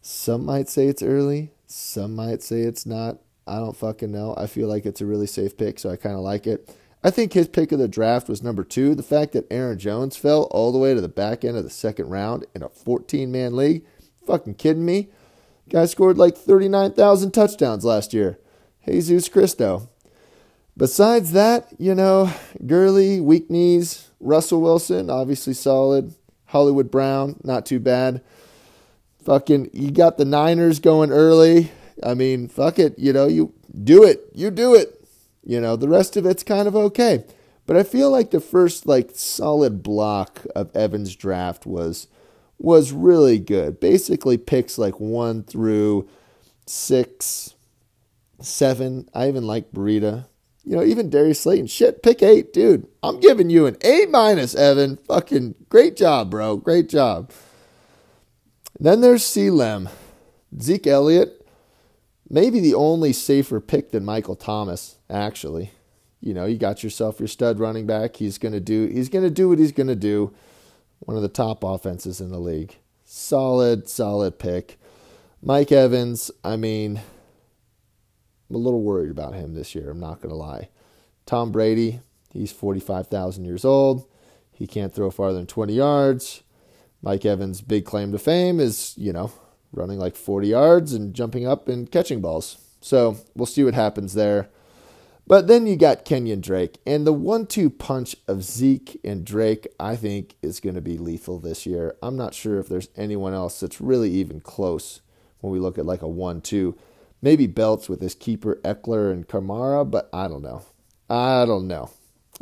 Some 0.00 0.46
might 0.46 0.70
say 0.70 0.86
it's 0.86 1.02
early. 1.02 1.50
Some 1.66 2.16
might 2.16 2.42
say 2.42 2.60
it's 2.60 2.86
not. 2.86 3.18
I 3.46 3.58
don't 3.58 3.76
fucking 3.76 4.10
know. 4.10 4.34
I 4.38 4.46
feel 4.46 4.68
like 4.68 4.86
it's 4.86 5.02
a 5.02 5.06
really 5.06 5.26
safe 5.26 5.54
pick, 5.58 5.78
so 5.78 5.90
I 5.90 5.96
kind 5.96 6.14
of 6.14 6.22
like 6.22 6.46
it. 6.46 6.74
I 7.04 7.10
think 7.10 7.34
his 7.34 7.46
pick 7.46 7.72
of 7.72 7.78
the 7.78 7.88
draft 7.88 8.26
was 8.26 8.42
number 8.42 8.64
two. 8.64 8.94
The 8.94 9.02
fact 9.02 9.34
that 9.34 9.46
Aaron 9.50 9.78
Jones 9.78 10.16
fell 10.16 10.44
all 10.44 10.72
the 10.72 10.78
way 10.78 10.94
to 10.94 11.00
the 11.02 11.08
back 11.08 11.44
end 11.44 11.58
of 11.58 11.64
the 11.64 11.68
second 11.68 12.08
round 12.08 12.46
in 12.54 12.62
a 12.62 12.70
14 12.70 13.30
man 13.30 13.54
league. 13.54 13.84
Fucking 14.26 14.54
kidding 14.54 14.86
me? 14.86 15.10
Guy 15.68 15.84
scored 15.84 16.16
like 16.16 16.38
39,000 16.38 17.32
touchdowns 17.32 17.84
last 17.84 18.14
year. 18.14 18.38
Jesus 18.88 19.28
Christo. 19.28 19.90
Besides 20.74 21.32
that, 21.32 21.68
you 21.78 21.94
know, 21.94 22.32
Gurley, 22.64 23.20
weak 23.20 23.50
knees, 23.50 24.05
Russell 24.20 24.60
Wilson, 24.60 25.10
obviously 25.10 25.54
solid. 25.54 26.14
Hollywood 26.46 26.90
Brown, 26.90 27.40
not 27.42 27.66
too 27.66 27.80
bad. 27.80 28.22
Fucking, 29.24 29.70
you 29.72 29.90
got 29.90 30.16
the 30.16 30.24
Niners 30.24 30.78
going 30.78 31.10
early. 31.10 31.72
I 32.02 32.14
mean, 32.14 32.48
fuck 32.48 32.78
it, 32.78 32.98
you 32.98 33.12
know, 33.12 33.26
you 33.26 33.52
do 33.82 34.04
it, 34.04 34.30
you 34.32 34.50
do 34.50 34.74
it. 34.74 35.04
You 35.44 35.60
know, 35.60 35.76
the 35.76 35.88
rest 35.88 36.16
of 36.16 36.26
it's 36.26 36.42
kind 36.42 36.68
of 36.68 36.76
okay. 36.76 37.24
But 37.66 37.76
I 37.76 37.82
feel 37.82 38.10
like 38.10 38.30
the 38.30 38.40
first 38.40 38.86
like 38.86 39.10
solid 39.14 39.82
block 39.82 40.46
of 40.54 40.74
Evans 40.74 41.16
draft 41.16 41.66
was 41.66 42.06
was 42.58 42.92
really 42.92 43.38
good. 43.38 43.80
Basically 43.80 44.38
picks 44.38 44.78
like 44.78 44.98
1 44.98 45.42
through 45.42 46.08
6, 46.66 47.54
7. 48.40 49.08
I 49.12 49.28
even 49.28 49.46
like 49.46 49.72
Breida. 49.72 50.26
You 50.66 50.76
know, 50.76 50.82
even 50.82 51.08
Darius 51.08 51.40
Slayton. 51.40 51.68
Shit, 51.68 52.02
pick 52.02 52.22
8, 52.22 52.52
dude. 52.52 52.86
I'm 53.02 53.20
giving 53.20 53.48
you 53.48 53.66
an 53.66 53.76
A 53.82 54.06
minus, 54.10 54.54
Evan. 54.54 54.96
Fucking 55.08 55.54
great 55.68 55.96
job, 55.96 56.30
bro. 56.30 56.56
Great 56.56 56.88
job. 56.88 57.30
then 58.78 59.00
there's 59.00 59.24
C 59.24 59.48
Lem. 59.48 59.88
Zeke 60.60 60.88
Elliott 60.88 61.36
maybe 62.28 62.60
the 62.60 62.74
only 62.74 63.12
safer 63.12 63.60
pick 63.60 63.90
than 63.90 64.04
Michael 64.04 64.36
Thomas, 64.36 64.98
actually. 65.08 65.72
You 66.20 66.34
know, 66.34 66.46
you 66.46 66.58
got 66.58 66.82
yourself 66.82 67.20
your 67.20 67.28
stud 67.28 67.58
running 67.58 67.86
back. 67.86 68.16
He's 68.16 68.38
gonna 68.38 68.60
do 68.60 68.86
he's 68.86 69.08
gonna 69.08 69.30
do 69.30 69.48
what 69.48 69.58
he's 69.58 69.72
gonna 69.72 69.94
do. 69.94 70.34
One 71.00 71.16
of 71.16 71.22
the 71.22 71.28
top 71.28 71.62
offenses 71.62 72.20
in 72.20 72.30
the 72.30 72.38
league. 72.38 72.76
Solid, 73.04 73.88
solid 73.88 74.38
pick. 74.38 74.78
Mike 75.42 75.70
Evans, 75.70 76.30
I 76.42 76.56
mean, 76.56 77.00
I'm 78.48 78.56
a 78.56 78.60
little 78.60 78.82
worried 78.82 79.10
about 79.10 79.34
him 79.34 79.54
this 79.54 79.74
year, 79.74 79.90
I'm 79.90 80.00
not 80.00 80.20
gonna 80.20 80.34
lie. 80.34 80.68
Tom 81.24 81.52
Brady, 81.52 82.00
he's 82.30 82.52
forty 82.52 82.80
five 82.80 83.08
thousand 83.08 83.44
years 83.44 83.64
old. 83.64 84.06
He 84.52 84.66
can't 84.66 84.94
throw 84.94 85.10
farther 85.10 85.38
than 85.38 85.46
twenty 85.46 85.74
yards. 85.74 86.42
Mike 87.02 87.24
Evans' 87.24 87.60
big 87.60 87.84
claim 87.84 88.10
to 88.12 88.18
fame 88.18 88.58
is, 88.58 88.94
you 88.96 89.12
know, 89.12 89.30
running 89.72 89.98
like 89.98 90.16
40 90.16 90.48
yards 90.48 90.92
and 90.92 91.14
jumping 91.14 91.46
up 91.46 91.68
and 91.68 91.90
catching 91.90 92.20
balls. 92.20 92.58
So 92.80 93.18
we'll 93.34 93.46
see 93.46 93.62
what 93.64 93.74
happens 93.74 94.14
there. 94.14 94.48
But 95.28 95.48
then 95.48 95.66
you 95.66 95.76
got 95.76 96.04
Kenyan 96.04 96.40
Drake. 96.40 96.78
And 96.86 97.06
the 97.06 97.12
one 97.12 97.46
two 97.46 97.68
punch 97.68 98.16
of 98.28 98.44
Zeke 98.44 99.00
and 99.04 99.24
Drake, 99.24 99.66
I 99.78 99.96
think, 99.96 100.36
is 100.40 100.60
going 100.60 100.76
to 100.76 100.80
be 100.80 100.98
lethal 100.98 101.38
this 101.38 101.66
year. 101.66 101.96
I'm 102.02 102.16
not 102.16 102.34
sure 102.34 102.58
if 102.58 102.68
there's 102.68 102.88
anyone 102.96 103.34
else 103.34 103.60
that's 103.60 103.80
really 103.80 104.10
even 104.10 104.40
close 104.40 105.00
when 105.40 105.52
we 105.52 105.58
look 105.58 105.78
at 105.78 105.86
like 105.86 106.02
a 106.02 106.08
one 106.08 106.40
two. 106.40 106.76
Maybe 107.26 107.48
Belts 107.48 107.88
with 107.88 108.00
his 108.00 108.14
keeper 108.14 108.60
Ekeler 108.62 109.10
and 109.10 109.26
Kamara, 109.26 109.90
but 109.90 110.08
I 110.12 110.28
don't 110.28 110.42
know. 110.42 110.62
I 111.10 111.44
don't 111.44 111.66
know. 111.66 111.90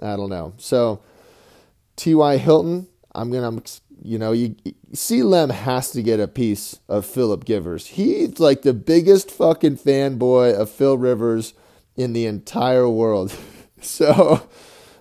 I 0.03 0.15
don't 0.15 0.29
know. 0.29 0.53
So 0.59 1.01
T.Y. 1.97 2.37
Hilton, 2.37 2.87
I'm 3.15 3.33
gonna, 3.33 3.63
you 4.03 4.19
know, 4.19 4.33
you 4.33 4.57
C. 4.93 5.23
Lem 5.23 5.49
has 5.49 5.91
to 5.93 6.03
get 6.03 6.21
a 6.21 6.29
piece 6.29 6.81
of 6.87 7.07
Philip 7.07 7.47
Givers. 7.47 7.87
He's 7.87 8.39
like 8.39 8.61
the 8.61 8.75
biggest 8.75 9.31
fucking 9.31 9.79
fanboy 9.79 10.53
of 10.53 10.69
Phil 10.69 10.99
Rivers 10.99 11.55
in 11.97 12.13
the 12.13 12.27
entire 12.27 12.87
world. 12.87 13.35
so 13.81 14.47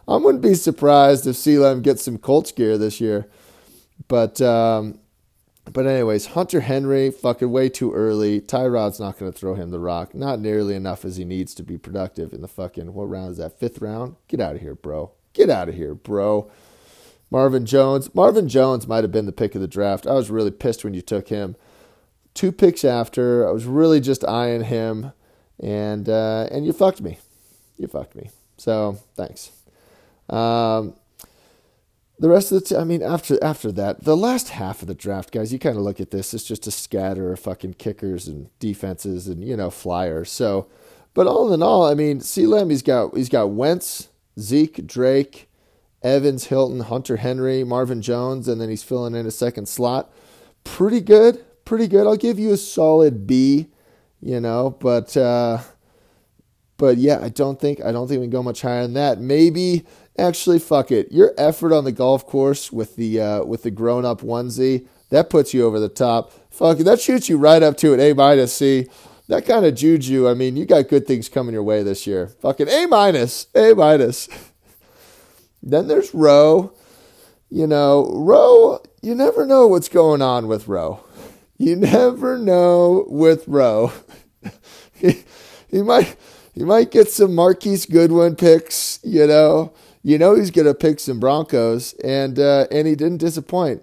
I 0.07 0.15
wouldn't 0.15 0.43
be 0.43 0.53
surprised 0.53 1.27
if 1.27 1.35
C. 1.35 1.59
Lem 1.59 1.81
gets 1.81 2.05
some 2.05 2.19
Colts 2.19 2.53
gear 2.53 2.77
this 2.77 3.01
year. 3.01 3.27
But 4.07 4.39
um, 4.39 4.99
but 5.72 5.88
anyways, 5.88 6.27
Hunter 6.27 6.62
Henry, 6.62 7.10
fucking 7.10 7.50
way 7.50 7.70
too 7.70 7.93
early. 7.93 8.41
Tyrod's 8.41 9.00
not 9.00 9.17
going 9.17 9.32
to 9.32 9.38
throw 9.38 9.55
him 9.55 9.72
the 9.72 9.79
rock. 9.79 10.13
Not 10.13 10.39
nearly 10.39 10.75
enough 10.75 11.05
as 11.05 11.17
he 11.17 11.24
needs 11.24 11.53
to 11.55 11.63
be 11.63 11.77
productive 11.77 12.34
in 12.34 12.41
the 12.41 12.48
fucking, 12.48 12.93
what 12.93 13.05
round 13.05 13.32
is 13.32 13.38
that? 13.38 13.60
Fifth 13.60 13.82
round? 13.82 14.17
Get 14.27 14.41
out 14.41 14.55
of 14.55 14.62
here, 14.62 14.75
bro. 14.75 15.12
Get 15.32 15.50
out 15.50 15.70
of 15.70 15.75
here, 15.75 15.96
bro. 15.96 16.51
Marvin 17.32 17.65
Jones. 17.65 18.13
Marvin 18.13 18.48
Jones 18.48 18.88
might 18.88 19.03
have 19.03 19.12
been 19.12 19.25
the 19.25 19.32
pick 19.32 19.55
of 19.55 19.62
the 19.62 19.67
draft. 19.67 20.05
I 20.05 20.13
was 20.13 20.29
really 20.29 20.51
pissed 20.51 20.84
when 20.84 20.93
you 20.93 21.01
took 21.01 21.29
him. 21.29 21.55
Two 22.34 22.51
picks 22.51 22.84
after, 22.84 23.48
I 23.48 23.51
was 23.51 23.65
really 23.65 24.00
just 24.00 24.24
eyeing 24.25 24.63
him, 24.63 25.13
and 25.60 26.10
uh, 26.10 26.48
and 26.51 26.65
you 26.65 26.74
fucked 26.74 27.01
me. 27.01 27.20
You 27.77 27.88
fucked 27.88 28.15
me. 28.15 28.29
So 28.58 29.00
thanks. 29.15 29.51
Um, 30.29 30.96
the 32.20 32.29
rest 32.29 32.51
of 32.51 32.62
the, 32.62 32.65
t- 32.70 32.75
I 32.75 32.84
mean, 32.84 33.01
after 33.01 33.43
after 33.43 33.72
that, 33.74 34.03
the 34.03 34.17
last 34.17 34.50
half 34.50 34.82
of 34.82 34.88
the 34.88 34.93
draft, 34.93 35.32
guys, 35.32 35.51
you 35.51 35.60
kind 35.60 35.77
of 35.77 35.84
look 35.84 36.00
at 36.00 36.12
this. 36.12 36.34
It's 36.34 36.43
just 36.43 36.67
a 36.67 36.72
scatter 36.72 37.32
of 37.34 37.39
fucking 37.39 37.75
kickers 37.75 38.27
and 38.27 38.50
defenses 38.60 39.27
and 39.27 39.43
you 39.43 39.58
know 39.58 39.70
flyers. 39.70 40.32
So, 40.32 40.67
but 41.13 41.27
all 41.27 41.51
in 41.53 41.63
all, 41.63 41.86
I 41.86 41.96
mean, 41.96 42.20
C 42.22 42.46
Lem, 42.46 42.70
he's 42.70 42.84
got 42.84 43.15
he's 43.15 43.29
got 43.29 43.50
Wentz, 43.50 44.10
Zeke, 44.39 44.86
Drake, 44.86 45.50
Evans, 46.03 46.46
Hilton, 46.46 46.82
Hunter 46.82 47.17
Henry, 47.17 47.63
Marvin 47.63 48.01
Jones, 48.01 48.48
and 48.48 48.62
then 48.62 48.70
he's 48.70 48.84
filling 48.84 49.15
in 49.15 49.25
a 49.25 49.32
second 49.32 49.67
slot. 49.67 50.12
Pretty 50.63 51.01
good, 51.01 51.43
pretty 51.65 51.88
good. 51.88 52.05
I'll 52.05 52.15
give 52.15 52.39
you 52.39 52.53
a 52.53 52.58
solid 52.58 53.25
B, 53.25 53.67
you 54.22 54.39
know, 54.39 54.70
but 54.79 55.17
uh, 55.17 55.60
but 56.77 56.98
yeah, 56.98 57.20
I 57.22 57.30
don't 57.30 57.60
think 57.60 57.84
I 57.84 57.92
don't 57.92 58.08
think 58.08 58.20
we 58.20 58.25
can 58.25 58.32
go 58.32 58.44
much 58.44 58.62
higher 58.62 58.82
than 58.84 58.94
that. 58.94 59.20
Maybe 59.20 59.86
actually, 60.18 60.60
fuck 60.60 60.92
it. 60.92 61.12
Your 61.12 61.34
effort 61.38 61.74
on 61.74 61.84
the 61.84 61.92
golf 61.92 62.25
course 62.25 62.72
with 62.72 62.96
the 62.96 63.22
uh, 63.22 63.44
with 63.44 63.63
the 63.63 63.72
grown 63.72 64.06
up 64.06 64.22
onesie 64.22 64.88
that 65.10 65.30
puts 65.30 65.53
you 65.53 65.65
over 65.65 65.80
the 65.80 65.89
top. 65.89 66.32
Fuck 66.51 66.80
it, 66.80 66.84
that 66.84 67.00
shoots 67.00 67.30
you 67.30 67.38
right 67.38 67.62
up 67.62 67.77
to 67.77 67.94
an 67.94 68.00
A 68.00 68.13
minus 68.13 68.53
C. 68.53 68.88
That 69.27 69.46
kind 69.46 69.65
of 69.65 69.75
juju. 69.75 70.27
I 70.27 70.34
mean, 70.34 70.58
you 70.58 70.65
got 70.65 70.89
good 70.89 71.08
things 71.08 71.30
coming 71.30 71.53
your 71.53 71.63
way 71.63 71.84
this 71.84 72.06
year. 72.06 72.27
Fucking 72.27 72.68
A 72.68 72.88
minus, 72.88 73.48
A 73.56 73.74
minus. 73.74 74.27
then 75.63 75.88
there's 75.88 76.13
Rowe. 76.13 76.74
You 77.50 77.68
know, 77.68 78.12
Rowe. 78.13 78.82
You 79.01 79.15
never 79.15 79.46
know 79.46 79.68
what's 79.68 79.89
going 79.89 80.22
on 80.22 80.48
with 80.48 80.68
Rowe. 80.68 81.03
You 81.58 81.75
never 81.75 82.38
know 82.38 83.06
with 83.08 83.48
Rowe. 83.48 83.94
he, 84.94 85.24
he 85.70 85.82
might 85.82 86.18
he 86.53 86.63
might 86.63 86.91
get 86.91 87.10
some 87.10 87.36
Marquise 87.36 87.86
Goodwin 87.86 88.36
picks, 88.36 89.00
you 89.03 89.27
know 89.27 89.74
you 90.03 90.17
know 90.17 90.36
he's 90.36 90.51
going 90.51 90.67
to 90.67 90.75
pick 90.75 91.00
some 91.00 91.19
Broncos, 91.19 91.93
and 92.03 92.38
uh, 92.38 92.67
and 92.69 92.86
he 92.86 92.93
didn't 92.93 93.17
disappoint. 93.17 93.81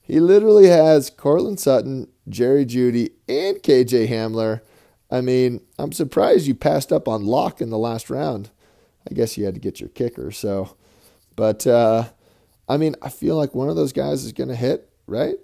He 0.00 0.18
literally 0.18 0.66
has 0.68 1.10
Courtland 1.10 1.60
Sutton, 1.60 2.08
Jerry 2.28 2.64
Jeudy, 2.64 3.10
and 3.28 3.58
KJ 3.58 4.08
Hamler. 4.08 4.62
I 5.10 5.20
mean, 5.20 5.60
I'm 5.78 5.92
surprised 5.92 6.46
you 6.46 6.54
passed 6.54 6.90
up 6.90 7.06
on 7.06 7.26
Lock 7.26 7.60
in 7.60 7.68
the 7.68 7.78
last 7.78 8.08
round. 8.08 8.50
I 9.08 9.14
guess 9.14 9.36
you 9.36 9.44
had 9.44 9.54
to 9.54 9.60
get 9.60 9.80
your 9.80 9.90
kicker. 9.90 10.30
So, 10.30 10.74
but 11.36 11.66
uh, 11.66 12.08
I 12.68 12.78
mean, 12.78 12.96
I 13.02 13.10
feel 13.10 13.36
like 13.36 13.54
one 13.54 13.68
of 13.68 13.76
those 13.76 13.92
guys 13.92 14.24
is 14.24 14.32
going 14.32 14.48
to 14.48 14.56
hit, 14.56 14.90
right? 15.06 15.36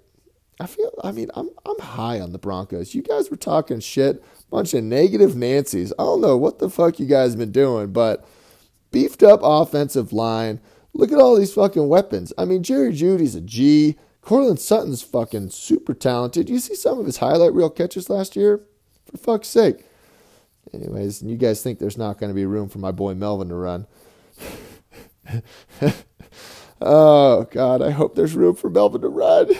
I 0.59 0.67
feel. 0.67 0.91
I 1.03 1.11
mean, 1.11 1.29
I'm 1.35 1.49
I'm 1.65 1.79
high 1.79 2.19
on 2.19 2.31
the 2.31 2.37
Broncos. 2.37 2.95
You 2.95 3.01
guys 3.01 3.29
were 3.29 3.37
talking 3.37 3.79
shit, 3.79 4.23
bunch 4.49 4.73
of 4.73 4.83
negative 4.83 5.35
Nancy's. 5.35 5.91
I 5.93 6.03
don't 6.03 6.21
know 6.21 6.37
what 6.37 6.59
the 6.59 6.69
fuck 6.69 6.99
you 6.99 7.05
guys 7.05 7.35
been 7.35 7.51
doing, 7.51 7.91
but 7.91 8.25
beefed 8.91 9.23
up 9.23 9.41
offensive 9.43 10.13
line. 10.13 10.61
Look 10.93 11.11
at 11.11 11.19
all 11.19 11.35
these 11.35 11.53
fucking 11.53 11.89
weapons. 11.89 12.31
I 12.37 12.45
mean, 12.45 12.63
Jerry 12.63 12.93
Jeudy's 12.93 13.35
a 13.35 13.41
G. 13.41 13.97
Courtland 14.21 14.59
Sutton's 14.59 15.03
fucking 15.03 15.49
super 15.49 15.93
talented. 15.93 16.49
You 16.49 16.59
see 16.59 16.75
some 16.75 16.99
of 16.99 17.05
his 17.05 17.17
highlight 17.17 17.53
reel 17.53 17.69
catches 17.69 18.09
last 18.09 18.35
year? 18.35 18.61
For 19.05 19.17
fuck's 19.17 19.49
sake. 19.49 19.85
Anyways, 20.73 21.21
you 21.21 21.37
guys 21.37 21.61
think 21.61 21.77
there's 21.77 21.97
not 21.97 22.17
going 22.17 22.31
to 22.31 22.33
be 22.33 22.45
room 22.45 22.69
for 22.69 22.79
my 22.79 22.91
boy 22.91 23.13
Melvin 23.13 23.49
to 23.49 23.55
run. 23.55 23.85
oh, 26.81 27.43
God, 27.51 27.81
I 27.81 27.91
hope 27.91 28.15
there's 28.15 28.33
room 28.33 28.55
for 28.55 28.69
Melvin 28.69 29.01
to 29.01 29.09
run. 29.09 29.49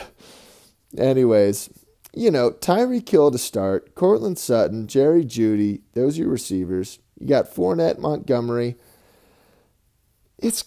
Anyways, 0.98 1.70
you 2.14 2.32
know, 2.32 2.52
Tyreek 2.52 3.08
Hill 3.08 3.32
to 3.32 3.38
start, 3.38 3.96
Courtland 3.96 4.40
Sutton, 4.40 4.88
Jerry 4.88 5.24
Jeudy, 5.24 5.82
those 5.94 6.18
are 6.18 6.24
your 6.24 6.32
receivers. 6.32 7.00
You 7.20 7.28
got 7.28 7.54
Fournette, 7.54 8.00
Montgomery 8.00 8.76
it's 10.38 10.66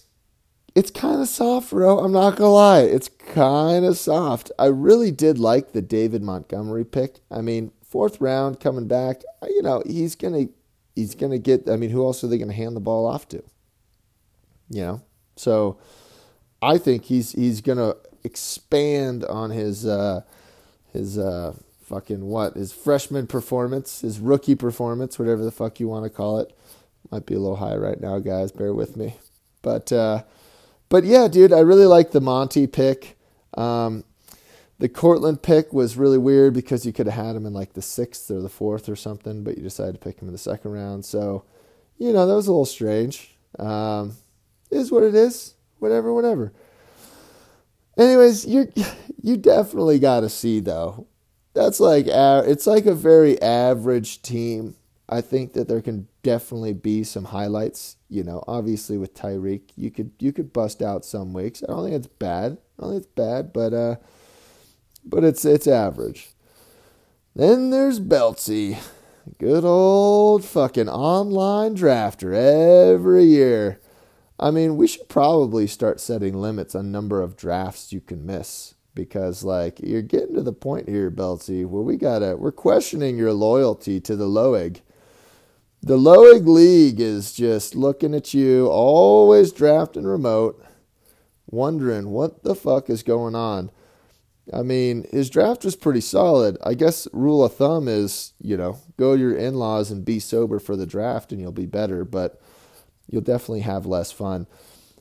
it's 0.75 0.91
kind 0.91 1.19
of 1.21 1.27
soft, 1.27 1.71
bro. 1.71 1.99
I'm 1.99 2.11
not 2.11 2.35
gonna 2.35 2.51
lie, 2.51 2.81
it's 2.81 3.09
kind 3.09 3.85
of 3.85 3.97
soft. 3.97 4.51
I 4.59 4.67
really 4.67 5.11
did 5.11 5.39
like 5.39 5.71
the 5.71 5.81
David 5.81 6.21
Montgomery 6.21 6.85
pick. 6.85 7.19
I 7.31 7.41
mean, 7.41 7.71
fourth 7.83 8.21
round 8.21 8.59
coming 8.59 8.87
back. 8.87 9.21
Uh, 9.41 9.47
you 9.47 9.61
know, 9.61 9.83
he's 9.85 10.15
gonna 10.15 10.45
he's 10.95 11.15
gonna 11.15 11.39
get. 11.39 11.69
I 11.69 11.75
mean, 11.75 11.89
who 11.89 12.05
else 12.05 12.23
are 12.23 12.27
they 12.27 12.37
gonna 12.37 12.53
hand 12.53 12.75
the 12.75 12.81
ball 12.81 13.05
off 13.05 13.27
to? 13.29 13.43
You 14.69 14.81
know, 14.81 15.01
so 15.35 15.79
I 16.61 16.77
think 16.77 17.05
he's 17.05 17.31
he's 17.31 17.61
gonna 17.61 17.95
expand 18.23 19.25
on 19.25 19.51
his 19.51 19.85
uh, 19.85 20.21
his 20.91 21.17
uh, 21.17 21.53
fucking 21.83 22.25
what 22.25 22.55
his 22.55 22.71
freshman 22.71 23.27
performance, 23.27 24.01
his 24.01 24.19
rookie 24.19 24.55
performance, 24.55 25.17
whatever 25.17 25.43
the 25.43 25.51
fuck 25.51 25.79
you 25.79 25.87
want 25.87 26.05
to 26.05 26.09
call 26.09 26.39
it. 26.39 26.55
Might 27.11 27.25
be 27.25 27.35
a 27.35 27.39
little 27.39 27.57
high 27.57 27.75
right 27.75 27.99
now, 27.99 28.19
guys. 28.19 28.51
Bear 28.51 28.73
with 28.73 28.95
me. 28.95 29.15
But 29.61 29.91
uh, 29.91 30.23
but 30.89 31.03
yeah, 31.03 31.27
dude, 31.27 31.53
I 31.53 31.59
really 31.59 31.85
like 31.85 32.11
the 32.11 32.21
Monty 32.21 32.67
pick. 32.67 33.17
Um, 33.55 34.03
the 34.79 34.89
Courtland 34.89 35.41
pick 35.41 35.73
was 35.73 35.97
really 35.97 36.17
weird 36.17 36.53
because 36.53 36.85
you 36.85 36.93
could 36.93 37.05
have 37.07 37.25
had 37.25 37.35
him 37.35 37.45
in 37.45 37.53
like 37.53 37.73
the 37.73 37.81
sixth 37.81 38.31
or 38.31 38.41
the 38.41 38.49
fourth 38.49 38.87
or 38.87 38.95
something, 38.95 39.43
but 39.43 39.57
you 39.57 39.63
decided 39.63 39.93
to 39.93 39.99
pick 39.99 40.21
him 40.21 40.29
in 40.29 40.31
the 40.33 40.37
second 40.37 40.71
round. 40.71 41.03
So, 41.03 41.43
you 41.97 42.13
know, 42.13 42.25
that 42.25 42.35
was 42.35 42.47
a 42.47 42.51
little 42.51 42.65
strange. 42.65 43.35
Um, 43.57 44.15
is 44.71 44.91
what 44.91 45.03
it 45.03 45.15
is. 45.15 45.55
Whatever, 45.79 46.13
whatever. 46.13 46.53
Anyways, 47.99 48.45
you 48.45 48.71
you 49.21 49.35
definitely 49.35 49.99
got 49.99 50.21
to 50.21 50.29
see 50.29 50.61
though. 50.61 51.05
That's 51.53 51.81
like 51.81 52.05
it's 52.07 52.65
like 52.65 52.85
a 52.85 52.95
very 52.95 53.39
average 53.41 54.21
team. 54.21 54.75
I 55.09 55.21
think 55.21 55.53
that 55.53 55.67
there 55.67 55.81
can 55.81 56.07
definitely 56.23 56.73
be 56.73 57.03
some 57.03 57.25
highlights. 57.25 57.97
You 58.07 58.23
know, 58.23 58.43
obviously 58.47 58.97
with 58.97 59.13
Tyreek, 59.13 59.63
you 59.75 59.91
could 59.91 60.11
you 60.19 60.31
could 60.31 60.53
bust 60.53 60.81
out 60.81 61.03
some 61.03 61.33
weeks. 61.33 61.61
I 61.61 61.73
don't 61.73 61.83
think 61.83 61.95
it's 61.95 62.07
bad. 62.07 62.57
I 62.77 62.81
don't 62.81 62.91
think 62.91 63.03
it's 63.03 63.13
bad, 63.13 63.51
but 63.51 63.73
uh, 63.73 63.95
but 65.03 65.25
it's 65.25 65.43
it's 65.43 65.67
average. 65.67 66.29
Then 67.35 67.69
there's 67.69 67.99
Beltsy, 67.99 68.77
good 69.39 69.65
old 69.65 70.45
fucking 70.45 70.89
online 70.89 71.75
drafter 71.75 72.33
every 72.33 73.25
year. 73.25 73.81
I 74.39 74.51
mean, 74.51 74.77
we 74.77 74.87
should 74.87 75.09
probably 75.09 75.67
start 75.67 75.99
setting 75.99 76.35
limits 76.35 76.75
on 76.75 76.91
number 76.91 77.21
of 77.21 77.35
drafts 77.35 77.91
you 77.91 78.01
can 78.01 78.25
miss 78.25 78.75
because 78.95 79.43
like 79.43 79.79
you're 79.81 80.01
getting 80.01 80.35
to 80.35 80.41
the 80.41 80.53
point 80.53 80.87
here, 80.87 81.11
Beltsy, 81.11 81.65
where 81.65 81.83
we 81.83 81.97
gotta 81.97 82.35
we're 82.37 82.51
questioning 82.51 83.17
your 83.17 83.33
loyalty 83.33 83.99
to 84.01 84.15
the 84.15 84.27
Loeg 84.27 84.81
the 85.81 85.97
Loig 85.97 86.45
League 86.45 86.99
is 86.99 87.31
just 87.31 87.73
looking 87.73 88.13
at 88.13 88.33
you, 88.33 88.67
always 88.67 89.53
drafting 89.53 90.03
remote, 90.03 90.61
wondering 91.47 92.09
what 92.09 92.43
the 92.43 92.53
fuck 92.53 92.89
is 92.89 93.01
going 93.01 93.33
on. 93.33 93.71
I 94.51 94.63
mean, 94.63 95.05
his 95.11 95.29
draft 95.29 95.63
was 95.63 95.75
pretty 95.75 96.01
solid. 96.01 96.57
I 96.63 96.73
guess 96.73 97.07
rule 97.13 97.45
of 97.45 97.55
thumb 97.55 97.87
is, 97.87 98.33
you 98.41 98.57
know, 98.57 98.79
go 98.97 99.15
to 99.15 99.21
your 99.21 99.35
in 99.35 99.55
laws 99.55 99.89
and 99.89 100.03
be 100.03 100.19
sober 100.19 100.59
for 100.59 100.75
the 100.75 100.87
draft 100.87 101.31
and 101.31 101.39
you'll 101.39 101.51
be 101.51 101.67
better, 101.67 102.03
but 102.03 102.41
you'll 103.09 103.21
definitely 103.21 103.61
have 103.61 103.85
less 103.85 104.11
fun. 104.11 104.47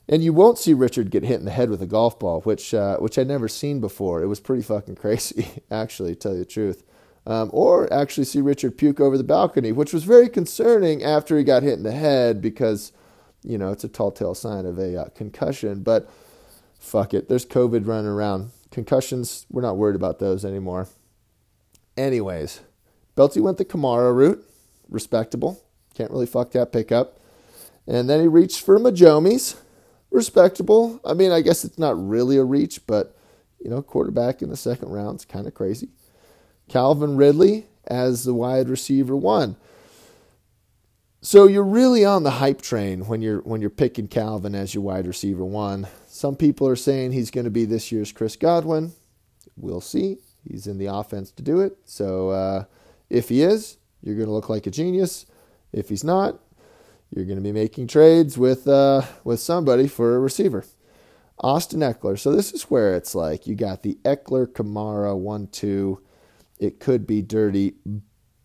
And 0.09 0.25
you 0.25 0.33
won't 0.33 0.59
see 0.59 0.73
Richard 0.73 1.11
get 1.11 1.25
hit 1.25 1.39
in 1.39 1.45
the 1.45 1.51
head 1.51 1.69
with 1.69 1.83
a 1.83 1.87
golf 1.87 2.19
ball, 2.19 2.41
which 2.41 2.73
uh, 2.73 2.97
which 2.97 3.19
I'd 3.19 3.29
never 3.29 3.49
seen 3.49 3.81
before. 3.81 4.23
It 4.23 4.27
was 4.27 4.41
pretty 4.41 4.63
fucking 4.63 4.97
crazy, 5.03 5.63
actually, 5.71 6.15
to 6.15 6.21
tell 6.21 6.33
you 6.33 6.41
the 6.41 6.45
truth 6.47 6.83
um, 7.29 7.51
or 7.53 7.93
actually 7.93 8.25
see 8.25 8.41
Richard 8.41 8.79
puke 8.79 9.01
over 9.01 9.19
the 9.19 9.23
balcony, 9.23 9.71
which 9.71 9.93
was 9.93 10.05
very 10.05 10.31
concerning 10.31 11.05
after 11.05 11.37
he 11.37 11.45
got 11.45 11.63
hit 11.63 11.75
in 11.75 11.83
the 11.83 11.93
head 11.93 12.41
because, 12.41 12.91
you 13.45 13.59
know, 13.59 13.71
it's 13.71 13.85
a 13.85 13.89
tall 13.89 14.11
tale 14.11 14.35
sign 14.35 14.65
of 14.65 14.79
a 14.79 15.03
uh, 15.03 15.09
concussion. 15.11 15.83
But 15.83 16.11
fuck 16.81 17.13
it, 17.13 17.29
there's 17.29 17.45
COVID 17.45 17.87
running 17.87 18.11
around. 18.11 18.51
Concussions, 18.71 19.45
we're 19.51 19.63
not 19.63 19.77
worried 19.77 19.95
about 19.95 20.19
those 20.19 20.43
anymore. 20.43 20.89
Anyways, 21.99 22.61
Belty 23.15 23.43
went 23.43 23.59
the 23.59 23.65
Kamara 23.67 24.15
route, 24.15 24.43
respectable. 24.89 25.63
Can't 25.95 26.11
really 26.11 26.27
fuck 26.27 26.53
that 26.53 26.73
pickup. 26.73 27.18
And 27.89 28.09
then 28.09 28.21
he 28.21 28.29
reached 28.29 28.61
for 28.61 28.79
Mahomes, 28.79 29.57
respectable. 30.11 31.01
I 31.07 31.15
mean, 31.15 31.33
I 31.33 31.41
guess 31.41 31.65
it's 31.65 31.79
not 31.79 31.99
really 31.99 32.37
a 32.37 32.45
reach, 32.45 32.87
but 32.87 33.17
you 33.59 33.71
know, 33.71 33.83
quarterback 33.83 34.43
in 34.43 34.51
the 34.51 34.57
second 34.57 34.91
round 34.91 35.21
is 35.21 35.25
kind 35.25 35.47
of 35.47 35.55
crazy. 35.55 35.89
Calvin 36.69 37.17
Ridley 37.17 37.67
as 37.87 38.25
the 38.25 38.35
wide 38.35 38.69
receiver 38.69 39.17
one. 39.17 39.57
So 41.23 41.49
you're 41.49 41.65
really 41.65 42.05
on 42.05 42.23
the 42.23 42.33
hype 42.33 42.61
train 42.61 43.07
when 43.07 43.23
you're 43.23 43.41
when 43.41 43.61
you're 43.61 43.71
picking 43.71 44.07
Calvin 44.07 44.55
as 44.55 44.75
your 44.75 44.85
wide 44.85 45.07
receiver 45.07 45.45
one. 45.45 45.89
Some 46.07 46.37
people 46.37 46.69
are 46.69 46.77
saying 46.77 47.13
he's 47.13 47.31
going 47.31 47.47
to 47.47 47.51
be 47.51 47.65
this 47.65 47.91
year's 47.91 48.13
Chris 48.13 48.37
Godwin. 48.37 48.93
We'll 49.57 49.81
see. 49.81 50.19
He's 50.49 50.67
in 50.67 50.79
the 50.79 50.87
offense 50.87 51.33
to 51.33 51.43
do 51.43 51.61
it. 51.61 51.79
So 51.87 52.31
uh, 52.31 52.65
if 53.11 53.31
he 53.31 53.43
is, 53.43 53.79
you're 54.03 54.15
going 54.15 54.29
to 54.29 54.33
look 54.33 54.49
like 54.49 54.67
a 54.67 54.71
genius. 54.71 55.27
If 55.73 55.89
he's 55.89 56.05
not, 56.05 56.39
you're 57.11 57.25
going 57.25 57.39
to 57.39 57.43
be 57.43 57.53
making 57.53 57.87
trades 57.87 58.37
with 58.37 58.67
uh, 58.69 59.03
with 59.25 59.41
somebody 59.41 59.89
for 59.89 60.17
a 60.17 60.19
receiver. 60.19 60.65
Austin 61.41 61.81
Ekeler. 61.81 62.19
So 62.19 62.33
this 62.33 62.53
is 62.53 62.65
where 62.65 62.97
it's 62.97 63.15
like 63.15 63.47
you 63.47 63.55
got 63.55 63.83
the 63.83 63.99
Ekeler 64.05 64.47
Kamara 64.47 65.17
one 65.17 65.47
two. 65.49 66.03
It 66.59 66.81
could 66.81 67.07
be 67.07 67.23
dirty, 67.23 67.75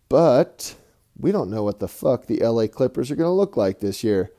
but 0.08 0.76
we 1.18 1.32
don't 1.32 1.50
know 1.50 1.64
what 1.64 1.80
the 1.80 1.88
fuck 1.88 2.26
the 2.26 2.38
LA 2.38 2.68
Clippers 2.68 3.10
are 3.10 3.16
going 3.16 3.28
to 3.28 3.32
look 3.32 3.56
like 3.56 3.80
this 3.80 4.04
year. 4.04 4.30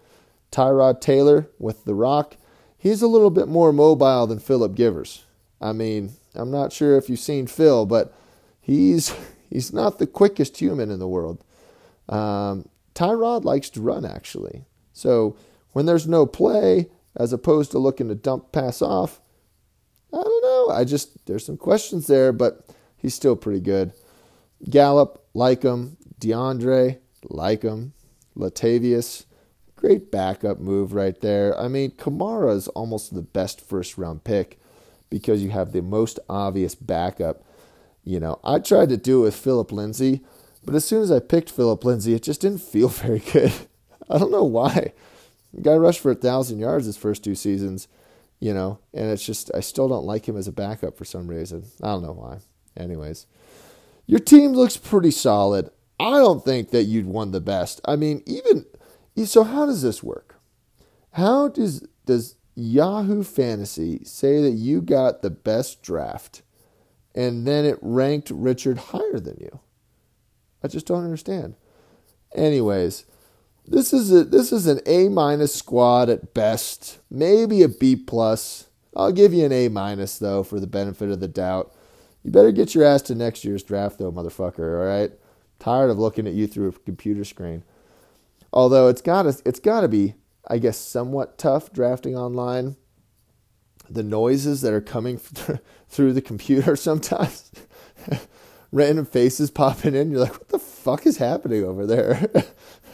Tyrod 0.51 1.01
Taylor 1.01 1.50
with 1.60 1.84
the 1.84 1.94
Rock, 1.94 2.38
he's 2.77 3.01
a 3.01 3.08
little 3.08 3.29
bit 3.29 3.50
more 3.50 3.74
mobile 3.74 4.25
than 4.27 4.39
Philip 4.39 4.75
Givers. 4.75 5.25
I 5.60 5.74
mean, 5.74 6.13
I'm 6.34 6.51
not 6.51 6.72
sure 6.72 6.98
if 6.98 7.10
you've 7.10 7.20
seen 7.20 7.48
Phil, 7.48 7.86
but 7.86 8.13
he's 8.62 9.13
he's 9.50 9.74
not 9.74 10.00
the 10.00 10.08
quickest 10.08 10.58
human 10.58 10.89
in 10.89 11.00
the 11.00 11.08
world. 11.08 11.44
Um, 12.08 12.70
Tyrod 12.95 13.43
likes 13.43 13.69
to 13.71 13.81
run 13.81 14.05
actually. 14.05 14.65
So 14.93 15.35
when 15.73 15.85
there's 15.85 16.07
no 16.07 16.25
play, 16.25 16.89
as 17.15 17.31
opposed 17.31 17.71
to 17.71 17.79
looking 17.79 18.07
to 18.07 18.15
dump 18.15 18.51
pass 18.51 18.81
off, 18.81 19.21
I 20.13 20.21
don't 20.21 20.43
know. 20.43 20.73
I 20.73 20.85
just 20.85 21.25
there's 21.25 21.45
some 21.45 21.57
questions 21.57 22.07
there, 22.07 22.31
but 22.31 22.65
he's 22.97 23.13
still 23.13 23.35
pretty 23.35 23.59
good. 23.59 23.93
Gallup, 24.69 25.23
like 25.33 25.63
him. 25.63 25.97
DeAndre, 26.19 26.99
like 27.29 27.61
him. 27.61 27.93
Latavius, 28.37 29.25
great 29.75 30.11
backup 30.11 30.59
move 30.59 30.93
right 30.93 31.19
there. 31.21 31.57
I 31.59 31.67
mean, 31.67 31.91
Kamara 31.91 32.55
is 32.55 32.67
almost 32.69 33.13
the 33.13 33.21
best 33.21 33.61
first 33.61 33.97
round 33.97 34.23
pick 34.23 34.59
because 35.09 35.43
you 35.43 35.51
have 35.51 35.71
the 35.71 35.81
most 35.81 36.19
obvious 36.29 36.75
backup. 36.75 37.43
You 38.03 38.19
know, 38.19 38.39
I 38.43 38.59
tried 38.59 38.89
to 38.89 38.97
do 38.97 39.21
it 39.21 39.25
with 39.25 39.35
Philip 39.35 39.71
Lindsay, 39.71 40.21
but 40.65 40.75
as 40.75 40.86
soon 40.86 41.01
as 41.01 41.12
I 41.12 41.19
picked 41.19 41.51
Philip 41.51 41.84
Lindsay, 41.84 42.13
it 42.13 42.24
just 42.24 42.41
didn't 42.41 42.62
feel 42.62 42.88
very 42.89 43.19
good. 43.19 43.53
I 44.10 44.17
don't 44.17 44.31
know 44.31 44.43
why. 44.43 44.93
The 45.53 45.62
guy 45.62 45.75
rushed 45.75 46.01
for 46.01 46.12
a 46.12 46.15
thousand 46.15 46.60
yards 46.60 46.86
his 46.86 46.98
first 46.98 47.24
two 47.24 47.36
seasons, 47.36 47.88
you 48.39 48.53
know, 48.53 48.79
and 48.93 49.10
it's 49.10 49.25
just 49.25 49.50
I 49.55 49.62
still 49.62 49.88
don't 49.88 50.05
like 50.05 50.27
him 50.27 50.38
as 50.38 50.48
a 50.48 50.51
backup 50.51 50.98
for 50.98 51.05
some 51.05 51.27
reason. 51.27 51.65
I 51.81 51.88
don't 51.88 52.03
know 52.03 52.13
why. 52.13 52.39
Anyways, 52.75 53.25
your 54.05 54.19
team 54.19 54.51
looks 54.51 54.75
pretty 54.75 55.12
solid. 55.12 55.69
I 55.98 56.12
don't 56.12 56.43
think 56.43 56.72
that 56.72 56.84
you'd 56.84 57.05
won 57.05 57.31
the 57.31 57.39
best. 57.39 57.79
I 57.86 57.95
mean, 57.95 58.22
even 58.25 58.65
so, 59.24 59.43
how 59.43 59.65
does 59.65 59.81
this 59.81 60.03
work? 60.03 60.36
How 61.12 61.48
does 61.48 61.88
does 62.05 62.36
Yahoo 62.55 63.24
Fantasy 63.24 64.03
say 64.03 64.41
that 64.41 64.51
you 64.51 64.81
got 64.81 65.22
the 65.22 65.29
best 65.29 65.81
draft, 65.81 66.41
and 67.15 67.48
then 67.48 67.63
it 67.63 67.79
ranked 67.81 68.29
Richard 68.29 68.77
higher 68.77 69.19
than 69.19 69.38
you? 69.39 69.60
I 70.65 70.67
just 70.67 70.88
don't 70.88 71.03
understand. 71.03 71.55
Anyways, 72.34 73.05
this 73.67 73.93
is 73.93 74.12
a 74.12 74.24
this 74.24 74.51
is 74.51 74.65
an 74.65 74.79
A 74.88 75.10
minus 75.10 75.53
squad 75.53 76.10
at 76.10 76.34
best, 76.34 76.98
maybe 77.12 77.62
a 77.62 77.69
B 77.69 77.95
plus. 77.95 78.67
I'll 78.95 79.12
give 79.12 79.31
you 79.31 79.45
an 79.45 79.51
A 79.51 79.69
minus 79.69 80.17
though 80.17 80.41
for 80.41 80.60
the 80.60 80.65
benefit 80.65 81.12
of 81.12 81.19
the 81.19 81.27
doubt. 81.27 81.72
You 82.24 82.31
better 82.31 82.51
get 82.51 82.74
your 82.74 82.84
ass 82.84 83.03
to 83.03 83.15
next 83.15 83.45
year's 83.45 83.62
draft 83.62 84.00
though, 84.00 84.12
motherfucker. 84.12 84.79
All 84.79 84.88
right. 84.88 85.12
Tired 85.60 85.91
of 85.91 85.99
looking 85.99 86.25
at 86.25 86.34
you 86.34 86.47
through 86.47 86.69
a 86.69 86.71
computer 86.71 87.23
screen. 87.23 87.63
Although 88.51 88.88
it's 88.88 89.01
got 89.01 89.28
it's 89.28 89.60
got 89.60 89.82
to 89.82 89.88
be, 89.88 90.15
I 90.47 90.58
guess, 90.58 90.78
somewhat 90.78 91.38
tough 91.38 91.71
drafting 91.71 92.17
online. 92.17 92.75
The 93.88 94.01
noises 94.01 94.62
that 94.62 94.73
are 94.73 94.82
coming 94.82 95.17
through 95.89 96.13
the 96.13 96.21
computer 96.21 96.75
sometimes. 96.75 97.51
Random 98.75 99.05
faces 99.05 99.49
popping 99.61 99.95
in. 99.95 100.11
You're 100.11 100.21
like, 100.21 100.33
what 100.33 100.49
the 100.49 100.59
fuck 100.59 101.07
is 101.07 101.17
happening 101.17 101.63
over 101.63 101.85
there? 101.85 102.29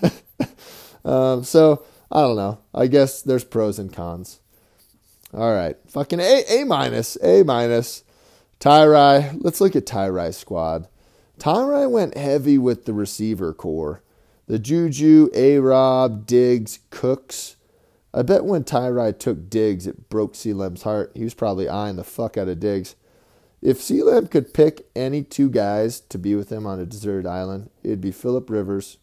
um, 1.04 1.44
so 1.44 1.84
I 2.12 2.22
don't 2.22 2.36
know. 2.36 2.60
I 2.74 2.86
guess 2.86 3.24
there's 3.24 3.44
pros 3.44 3.80
and 3.80 3.92
cons. 3.92 4.40
All 5.34 5.52
right, 5.52 5.76
fucking 5.88 6.20
A 6.20 6.44
A 6.50 6.66
minus 6.66 7.18
A 7.24 7.44
minus. 7.44 8.04
Tyrai. 8.60 9.40
Let's 9.42 9.60
look 9.60 9.76
at 9.76 9.88
Tyrai's 9.88 10.38
squad. 10.38 10.88
Tyrai 11.40 11.90
went 11.90 12.16
heavy 12.16 12.60
with 12.60 12.86
the 12.86 12.94
receiver 12.94 13.52
core. 13.52 14.04
The 14.46 14.60
Juju, 14.60 15.30
A 15.34 15.58
Rob, 15.58 16.28
Diggs, 16.28 16.78
Cooks. 16.92 17.56
I 18.14 18.22
bet 18.22 18.46
when 18.46 18.66
Tyrai 18.66 19.18
took 19.18 19.50
Diggs, 19.50 19.88
it 19.88 20.10
broke 20.10 20.36
C 20.36 20.54
Lamb's 20.54 20.84
heart. 20.84 21.12
He 21.16 21.24
was 21.24 21.34
probably 21.34 21.68
eyeing 21.68 21.96
the 21.96 22.04
fuck 22.04 22.38
out 22.38 22.50
of 22.50 22.60
Diggs. 22.60 22.96
If 23.62 23.88
Lamb 23.90 24.28
could 24.28 24.54
pick 24.54 24.88
any 24.96 25.24
two 25.24 25.50
guys 25.50 26.00
to 26.00 26.18
be 26.18 26.34
with 26.34 26.52
him 26.52 26.66
on 26.66 26.80
a 26.80 26.86
deserted 26.86 27.28
island, 27.28 27.70
it'd 27.84 28.02
be 28.02 28.12
Philip 28.12 28.50
Rivers 28.50 28.98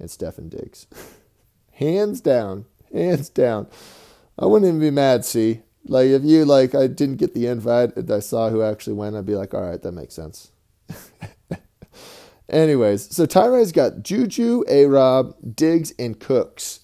and 0.00 0.08
Stefon 0.08 0.50
Diggs. 0.50 0.86
hands 1.72 2.20
down. 2.20 2.66
Hands 2.92 3.28
down. 3.28 3.68
I 4.38 4.46
wouldn't 4.46 4.68
even 4.68 4.80
be 4.80 4.90
mad, 4.90 5.24
see. 5.24 5.62
Like 5.86 6.08
if 6.08 6.22
you 6.24 6.44
like 6.44 6.74
I 6.74 6.88
didn't 6.88 7.16
get 7.16 7.34
the 7.34 7.46
invite 7.46 7.96
and 7.96 8.10
I 8.10 8.20
saw 8.20 8.50
who 8.50 8.62
actually 8.62 8.94
went, 8.94 9.16
I'd 9.16 9.26
be 9.26 9.36
like, 9.36 9.54
all 9.54 9.62
right, 9.62 9.80
that 9.80 9.92
makes 9.92 10.14
sense. 10.14 10.50
Anyways, 12.48 13.14
so 13.14 13.26
Tyrai's 13.26 13.70
got 13.70 14.02
Juju, 14.02 14.64
A 14.68 14.86
Rob, 14.86 15.34
Diggs, 15.54 15.92
and 15.98 16.18
Cooks. 16.18 16.80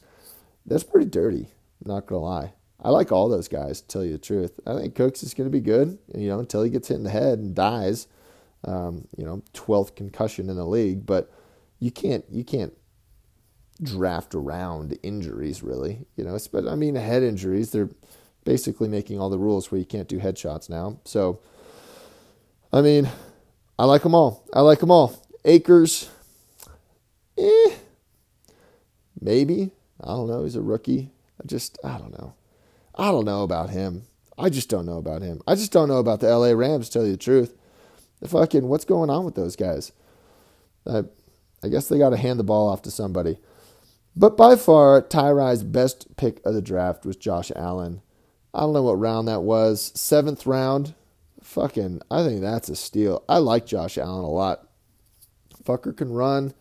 That's 0.65 0.85
pretty 0.85 1.11
dirty, 1.11 1.49
not 1.85 2.07
gonna 2.07 2.23
lie. 2.23 2.53
I 2.83 2.91
like 2.91 3.11
all 3.11 3.29
those 3.29 3.49
guys, 3.49 3.81
to 3.81 3.89
tell 3.89 4.05
you 4.05 4.13
the 4.13 4.19
truth. 4.19 4.61
I 4.67 4.75
think 4.77 4.95
Cooks 4.95 5.23
is 5.23 5.35
gonna 5.35 5.51
be 5.51 5.61
good, 5.61 5.99
you 6.15 6.29
know, 6.29 6.39
until 6.39 6.63
he 6.63 6.71
gets 6.71 6.89
hit 6.89 6.97
in 6.97 7.05
the 7.05 7.11
head 7.11 7.39
and 7.39 7.55
dies. 7.55 8.07
Um, 8.65 9.07
you 9.17 9.25
know, 9.25 9.43
twelfth 9.53 9.95
concussion 9.95 10.51
in 10.51 10.57
the 10.57 10.67
league, 10.67 11.07
but 11.07 11.31
you 11.79 11.91
can't 11.91 12.25
you 12.31 12.45
can't 12.45 12.73
draft 13.83 14.35
around 14.35 14.99
injuries 15.03 15.63
really. 15.63 16.07
You 16.17 16.25
know, 16.25 16.39
but 16.53 16.67
I 16.67 16.75
mean 16.75 16.95
head 16.95 17.23
injuries, 17.23 17.71
they're 17.71 17.91
basically 18.45 18.89
making 18.89 19.21
all 19.21 19.31
the 19.31 19.39
rules 19.39 19.71
where 19.71 19.79
you 19.79 19.85
can't 19.85 20.09
do 20.09 20.19
headshots 20.19 20.69
now. 20.69 20.99
So 21.05 21.41
I 22.73 22.81
mean, 22.81 23.09
I 23.79 23.85
like 23.85 24.03
them 24.03 24.15
all. 24.15 24.45
I 24.53 24.61
like 24.61 24.81
them 24.81 24.91
all. 24.91 25.23
Akers, 25.45 26.11
eh, 27.39 27.75
maybe. 29.21 29.71
I 30.03 30.09
don't 30.09 30.29
know. 30.29 30.43
He's 30.43 30.57
a 30.57 30.63
rookie. 30.63 31.11
I 31.43 31.47
just, 31.47 31.79
I 31.85 31.99
don't 31.99 32.13
know. 32.13 32.35
I 32.97 33.11
don't 33.11 33.25
know 33.25 33.43
about 33.43 33.71
him. 33.71 34.05
I 34.39 34.51
just 34.51 34.69
don't 34.69 34.87
know 34.87 34.99
about 34.99 35.23
him. 35.23 35.41
I 35.47 35.55
just 35.55 35.73
don't 35.73 35.89
know 35.89 35.99
about 35.99 36.21
the 36.21 36.35
LA 36.35 36.53
Rams, 36.53 36.89
to 36.89 36.93
tell 36.93 37.07
you 37.07 37.13
the 37.13 37.19
truth. 37.19 37.55
The 38.21 38.29
fucking, 38.29 38.67
what's 38.67 38.85
going 38.85 39.11
on 39.11 39.25
with 39.25 39.35
those 39.35 39.57
guys? 39.57 39.93
I, 40.87 41.05
I 41.63 41.69
guess 41.69 41.89
they 41.89 41.99
got 41.99 42.11
to 42.11 42.17
hand 42.17 42.39
the 42.39 42.45
ball 42.45 42.69
off 42.69 42.83
to 42.83 42.91
somebody. 42.91 43.39
But 44.15 44.37
by 44.37 44.57
far, 44.57 45.03
Tyrai's 45.03 45.63
best 45.63 46.17
pick 46.17 46.41
of 46.45 46.55
the 46.55 46.63
draft 46.63 47.05
was 47.05 47.17
Josh 47.17 47.53
Allen. 47.55 48.01
I 48.55 48.61
don't 48.61 48.73
know 48.73 48.83
what 48.83 48.99
round 48.99 49.29
that 49.29 49.43
was. 49.43 49.93
Seventh 49.95 50.47
round. 50.47 50.95
Fucking, 51.43 52.01
I 52.11 52.25
think 52.25 52.41
that's 52.41 52.71
a 52.71 52.77
steal. 52.77 53.23
I 53.29 53.39
like 53.39 53.67
Josh 53.67 53.99
Allen 53.99 54.25
a 54.25 54.31
lot. 54.31 54.67
Fucker 55.63 55.97
can 55.97 56.13
run. 56.13 56.55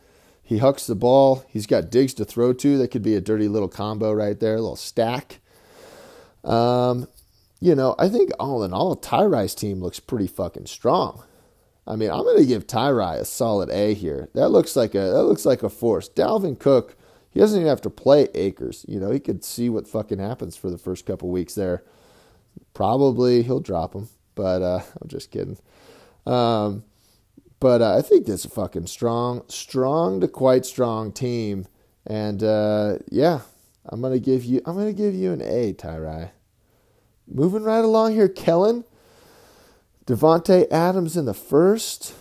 He 0.43 0.57
hucks 0.57 0.85
the 0.85 0.95
ball. 0.95 1.45
He's 1.47 1.65
got 1.65 1.89
Diggs 1.89 2.13
to 2.15 2.25
throw 2.25 2.53
to. 2.53 2.77
That 2.77 2.89
could 2.89 3.01
be 3.01 3.15
a 3.15 3.21
dirty 3.21 3.47
little 3.47 3.67
combo 3.67 4.11
right 4.11 4.39
there, 4.39 4.55
a 4.55 4.61
little 4.61 4.75
stack. 4.75 5.39
Um, 6.45 7.07
you 7.59 7.75
know, 7.75 7.95
I 7.97 8.09
think 8.09 8.31
all 8.39 8.63
in 8.63 8.73
all, 8.73 8.95
Tyrai's 8.95 9.55
team 9.55 9.81
looks 9.81 9.99
pretty 9.99 10.27
fucking 10.27 10.67
strong. 10.67 11.23
I 11.87 11.95
mean, 11.95 12.09
I'm 12.09 12.23
going 12.23 12.37
to 12.37 12.45
give 12.45 12.67
Tyrai 12.67 13.19
a 13.19 13.25
solid 13.25 13.69
A 13.69 13.93
here. 13.93 14.29
That 14.33 14.49
looks 14.49 14.75
like 14.75 14.95
a 14.95 15.01
that 15.01 15.23
looks 15.23 15.45
like 15.45 15.63
a 15.63 15.69
force. 15.69 16.09
Dalvin 16.09 16.59
Cook, 16.59 16.95
he 17.31 17.39
doesn't 17.39 17.59
even 17.59 17.69
have 17.69 17.81
to 17.81 17.89
play 17.89 18.27
Akers. 18.33 18.85
You 18.87 18.99
know, 18.99 19.11
he 19.11 19.19
could 19.19 19.43
see 19.43 19.69
what 19.69 19.87
fucking 19.87 20.19
happens 20.19 20.55
for 20.55 20.69
the 20.69 20.77
first 20.77 21.05
couple 21.05 21.29
weeks 21.29 21.53
there. 21.53 21.83
Probably 22.73 23.43
he'll 23.43 23.59
drop 23.59 23.93
him, 23.93 24.09
but 24.33 24.61
uh, 24.61 24.81
I'm 25.01 25.07
just 25.07 25.31
kidding. 25.31 25.57
Um, 26.25 26.83
but 27.59 27.81
uh, 27.81 27.97
I 27.97 28.01
think 28.01 28.25
this 28.25 28.45
a 28.45 28.49
fucking 28.49 28.87
strong, 28.87 29.43
strong 29.47 30.19
to 30.21 30.27
quite 30.27 30.65
strong 30.65 31.11
team. 31.11 31.67
And 32.05 32.43
uh, 32.43 32.97
yeah, 33.09 33.41
I'm 33.87 34.01
gonna 34.01 34.19
give 34.19 34.43
you 34.43 34.61
I'm 34.65 34.75
gonna 34.75 34.93
give 34.93 35.13
you 35.15 35.31
an 35.31 35.41
A, 35.41 35.73
Tyrai. 35.73 36.31
Moving 37.27 37.63
right 37.63 37.83
along 37.83 38.13
here, 38.13 38.29
Kellen. 38.29 38.83
Davante 40.05 40.69
Adams 40.71 41.17
in 41.17 41.25
the 41.25 41.33
first. 41.33 42.13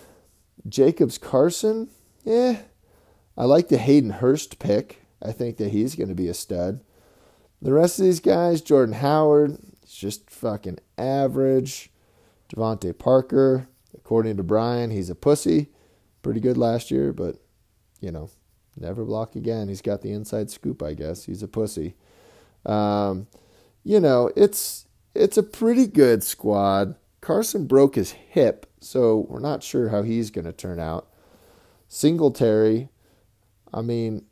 Jacobs 0.66 1.18
Carson. 1.18 1.88
Yeah. 2.24 2.62
I 3.37 3.44
like 3.44 3.68
the 3.68 3.79
Hayden 3.79 4.11
Hurst 4.11 4.59
pick. 4.59 5.03
I 5.22 5.33
think 5.33 5.57
that 5.59 5.72
he's 5.72 5.94
going 5.94 6.09
to 6.09 6.14
be 6.14 6.29
a 6.29 6.35
stud. 6.35 6.81
The 7.61 7.72
rest 7.72 7.98
of 7.98 8.05
these 8.05 8.20
guys, 8.20 8.61
Jordan 8.61 8.94
Howard, 8.96 9.59
just 9.87 10.31
fucking 10.31 10.79
average. 10.96 11.90
DeVante 12.55 12.96
Parker, 12.96 13.68
according 13.94 14.37
to 14.37 14.42
Brian, 14.42 14.90
he's 14.90 15.11
a 15.11 15.14
pussy. 15.14 15.68
Pretty 16.22 16.40
good 16.40 16.57
last 16.57 16.90
year, 16.90 17.12
but, 17.12 17.37
you 18.00 18.12
know, 18.12 18.31
never 18.77 19.05
block 19.05 19.37
again. 19.37 19.69
He's 19.69 19.83
got 19.83 20.03
the 20.03 20.13
inside 20.13 20.51
scoop, 20.51 20.83
I 20.83 20.95
guess. 20.95 21.25
He's 21.25 21.43
a 21.43 21.49
pussy. 21.49 21.95
Um, 22.67 23.27
you 23.83 24.01
know, 24.01 24.31
it's 24.37 24.87
it's 25.15 25.37
a 25.37 25.43
pretty 25.43 25.87
good 25.87 26.23
squad. 26.23 26.97
Carson 27.21 27.67
broke 27.67 27.95
his 27.95 28.13
hip, 28.13 28.67
so 28.81 29.27
we're 29.29 29.41
not 29.41 29.63
sure 29.63 29.89
how 29.89 30.03
he's 30.03 30.31
going 30.31 30.45
to 30.45 30.53
turn 30.53 30.79
out. 30.79 31.09
Singletary, 31.89 32.89
I 33.73 33.81
mean, 33.83 34.25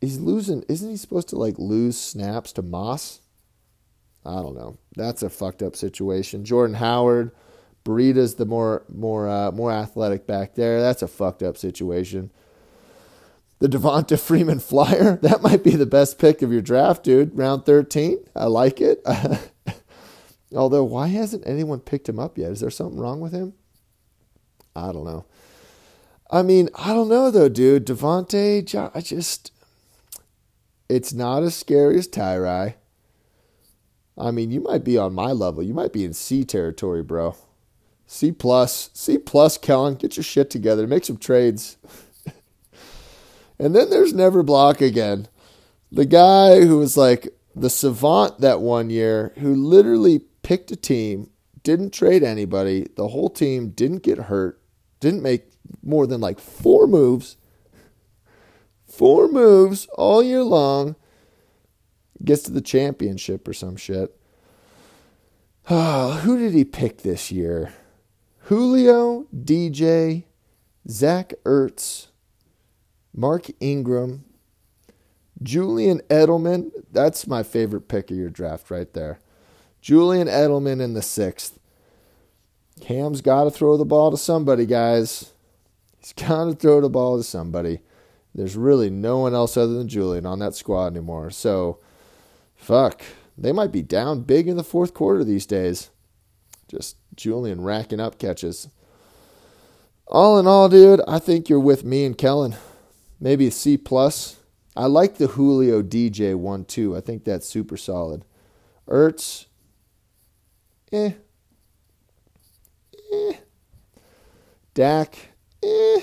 he's 0.00 0.18
losing. 0.18 0.62
Isn't 0.68 0.90
he 0.90 0.96
supposed 0.96 1.28
to 1.28 1.36
like 1.36 1.58
lose 1.58 1.98
snaps 1.98 2.52
to 2.52 2.62
Moss? 2.62 3.20
I 4.24 4.36
don't 4.36 4.54
know. 4.54 4.78
That's 4.96 5.22
a 5.22 5.30
fucked 5.30 5.62
up 5.62 5.76
situation. 5.76 6.44
Jordan 6.44 6.76
Howard, 6.76 7.32
Breida's 7.84 8.36
the 8.36 8.46
more 8.46 8.84
more 8.88 9.28
uh, 9.28 9.50
more 9.50 9.72
athletic 9.72 10.26
back 10.26 10.54
there. 10.54 10.80
That's 10.80 11.02
a 11.02 11.08
fucked 11.08 11.42
up 11.42 11.56
situation. 11.56 12.30
The 13.62 13.68
Devonta 13.68 14.18
Freeman 14.18 14.58
flyer, 14.58 15.16
that 15.22 15.40
might 15.40 15.62
be 15.62 15.76
the 15.76 15.86
best 15.86 16.18
pick 16.18 16.42
of 16.42 16.50
your 16.50 16.62
draft, 16.62 17.04
dude. 17.04 17.38
Round 17.38 17.64
13. 17.64 18.18
I 18.34 18.46
like 18.46 18.80
it. 18.80 19.00
Although, 20.56 20.82
why 20.82 21.06
hasn't 21.06 21.46
anyone 21.46 21.78
picked 21.78 22.08
him 22.08 22.18
up 22.18 22.36
yet? 22.36 22.50
Is 22.50 22.58
there 22.58 22.70
something 22.70 22.98
wrong 22.98 23.20
with 23.20 23.30
him? 23.30 23.52
I 24.74 24.90
don't 24.90 25.04
know. 25.04 25.26
I 26.28 26.42
mean, 26.42 26.70
I 26.74 26.92
don't 26.92 27.08
know 27.08 27.30
though, 27.30 27.48
dude. 27.48 27.86
Devonte, 27.86 28.90
I 28.96 29.00
just, 29.00 29.52
it's 30.88 31.12
not 31.12 31.44
as 31.44 31.54
scary 31.54 31.98
as 31.98 32.08
Tyrai. 32.08 32.74
I 34.18 34.32
mean, 34.32 34.50
you 34.50 34.60
might 34.60 34.82
be 34.82 34.98
on 34.98 35.14
my 35.14 35.30
level. 35.30 35.62
You 35.62 35.72
might 35.72 35.92
be 35.92 36.04
in 36.04 36.14
C 36.14 36.44
territory, 36.44 37.04
bro. 37.04 37.36
C 38.08 38.32
plus, 38.32 38.90
C 38.92 39.18
plus, 39.18 39.56
Kellen. 39.56 39.94
Get 39.94 40.16
your 40.16 40.24
shit 40.24 40.50
together. 40.50 40.88
Make 40.88 41.04
some 41.04 41.16
trades. 41.16 41.76
And 43.58 43.74
then 43.74 43.90
there's 43.90 44.12
Never 44.12 44.42
Block 44.42 44.80
again. 44.80 45.28
The 45.90 46.06
guy 46.06 46.62
who 46.62 46.78
was 46.78 46.96
like 46.96 47.28
the 47.54 47.70
savant 47.70 48.40
that 48.40 48.60
one 48.60 48.90
year, 48.90 49.32
who 49.38 49.54
literally 49.54 50.20
picked 50.42 50.70
a 50.70 50.76
team, 50.76 51.30
didn't 51.62 51.92
trade 51.92 52.22
anybody. 52.22 52.88
The 52.96 53.08
whole 53.08 53.30
team 53.30 53.70
didn't 53.70 54.02
get 54.02 54.18
hurt, 54.18 54.60
didn't 55.00 55.22
make 55.22 55.44
more 55.82 56.06
than 56.06 56.20
like 56.20 56.40
four 56.40 56.86
moves. 56.86 57.36
Four 58.86 59.28
moves 59.28 59.86
all 59.94 60.22
year 60.22 60.42
long 60.42 60.96
gets 62.24 62.42
to 62.44 62.52
the 62.52 62.60
championship 62.60 63.46
or 63.48 63.52
some 63.52 63.76
shit. 63.76 64.16
Oh, 65.70 66.12
who 66.22 66.38
did 66.38 66.52
he 66.52 66.64
pick 66.64 66.98
this 67.02 67.30
year? 67.30 67.72
Julio, 68.46 69.26
DJ, 69.34 70.24
Zach 70.88 71.32
Ertz, 71.44 72.08
Mark 73.14 73.46
Ingram, 73.60 74.24
Julian 75.42 76.00
Edelman. 76.08 76.70
That's 76.90 77.26
my 77.26 77.42
favorite 77.42 77.88
pick 77.88 78.10
of 78.10 78.16
your 78.16 78.30
draft 78.30 78.70
right 78.70 78.92
there. 78.92 79.18
Julian 79.80 80.28
Edelman 80.28 80.80
in 80.80 80.94
the 80.94 81.02
sixth. 81.02 81.58
Cam's 82.80 83.20
got 83.20 83.44
to 83.44 83.50
throw 83.50 83.76
the 83.76 83.84
ball 83.84 84.10
to 84.10 84.16
somebody, 84.16 84.66
guys. 84.66 85.32
He's 85.98 86.12
got 86.12 86.44
to 86.44 86.54
throw 86.54 86.80
the 86.80 86.88
ball 86.88 87.16
to 87.16 87.22
somebody. 87.22 87.80
There's 88.34 88.56
really 88.56 88.90
no 88.90 89.18
one 89.18 89.34
else 89.34 89.56
other 89.56 89.74
than 89.74 89.88
Julian 89.88 90.24
on 90.26 90.38
that 90.38 90.54
squad 90.54 90.88
anymore. 90.88 91.30
So 91.30 91.78
fuck, 92.56 93.02
they 93.36 93.52
might 93.52 93.72
be 93.72 93.82
down 93.82 94.22
big 94.22 94.48
in 94.48 94.56
the 94.56 94.64
fourth 94.64 94.94
quarter 94.94 95.22
these 95.22 95.46
days. 95.46 95.90
Just 96.68 96.96
Julian 97.14 97.62
racking 97.62 98.00
up 98.00 98.18
catches. 98.18 98.68
All 100.06 100.38
in 100.38 100.46
all, 100.46 100.68
dude, 100.68 101.00
I 101.06 101.18
think 101.18 101.48
you're 101.48 101.60
with 101.60 101.84
me 101.84 102.04
and 102.04 102.16
Kellen. 102.16 102.56
Maybe 103.22 103.46
a 103.46 103.50
C 103.50 103.76
plus. 103.78 104.36
I 104.74 104.86
like 104.86 105.16
the 105.16 105.28
Julio 105.28 105.82
DJ 105.82 106.34
one 106.34 106.64
too. 106.64 106.96
I 106.96 107.00
think 107.00 107.24
that's 107.24 107.48
super 107.48 107.76
solid. 107.76 108.24
Ertz, 108.88 109.46
eh. 110.92 111.12
Eh. 113.12 113.32
Dak, 114.74 115.16
eh. 115.62 116.00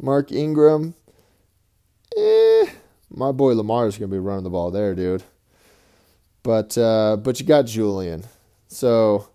Mark 0.00 0.32
Ingram, 0.32 0.94
eh 2.16 2.66
my 3.10 3.32
boy 3.32 3.54
Lamar 3.54 3.86
is 3.86 3.96
to 3.96 4.06
be 4.06 4.18
running 4.18 4.44
the 4.44 4.50
ball 4.50 4.70
there, 4.70 4.94
dude. 4.94 5.22
But 6.42 6.76
uh, 6.78 7.16
but 7.16 7.40
you 7.40 7.46
got 7.46 7.66
Julian, 7.66 8.24
so 8.68 9.28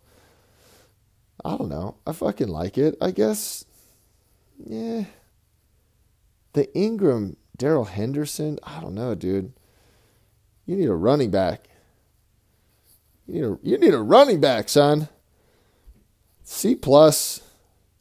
I 1.43 1.57
don't 1.57 1.69
know. 1.69 1.95
I 2.07 2.13
fucking 2.13 2.47
like 2.47 2.77
it. 2.77 2.95
I 3.01 3.11
guess, 3.11 3.65
yeah. 4.65 5.05
The 6.53 6.73
Ingram, 6.77 7.37
Darrell 7.57 7.85
Henderson. 7.85 8.59
I 8.63 8.79
don't 8.79 8.95
know, 8.95 9.15
dude. 9.15 9.53
You 10.65 10.75
need 10.75 10.89
a 10.89 10.95
running 10.95 11.31
back. 11.31 11.67
You 13.27 13.33
need 13.33 13.43
a 13.43 13.57
you 13.63 13.77
need 13.77 13.93
a 13.93 14.01
running 14.01 14.39
back, 14.39 14.69
son. 14.69 15.09
C 16.43 16.75
plus 16.75 17.41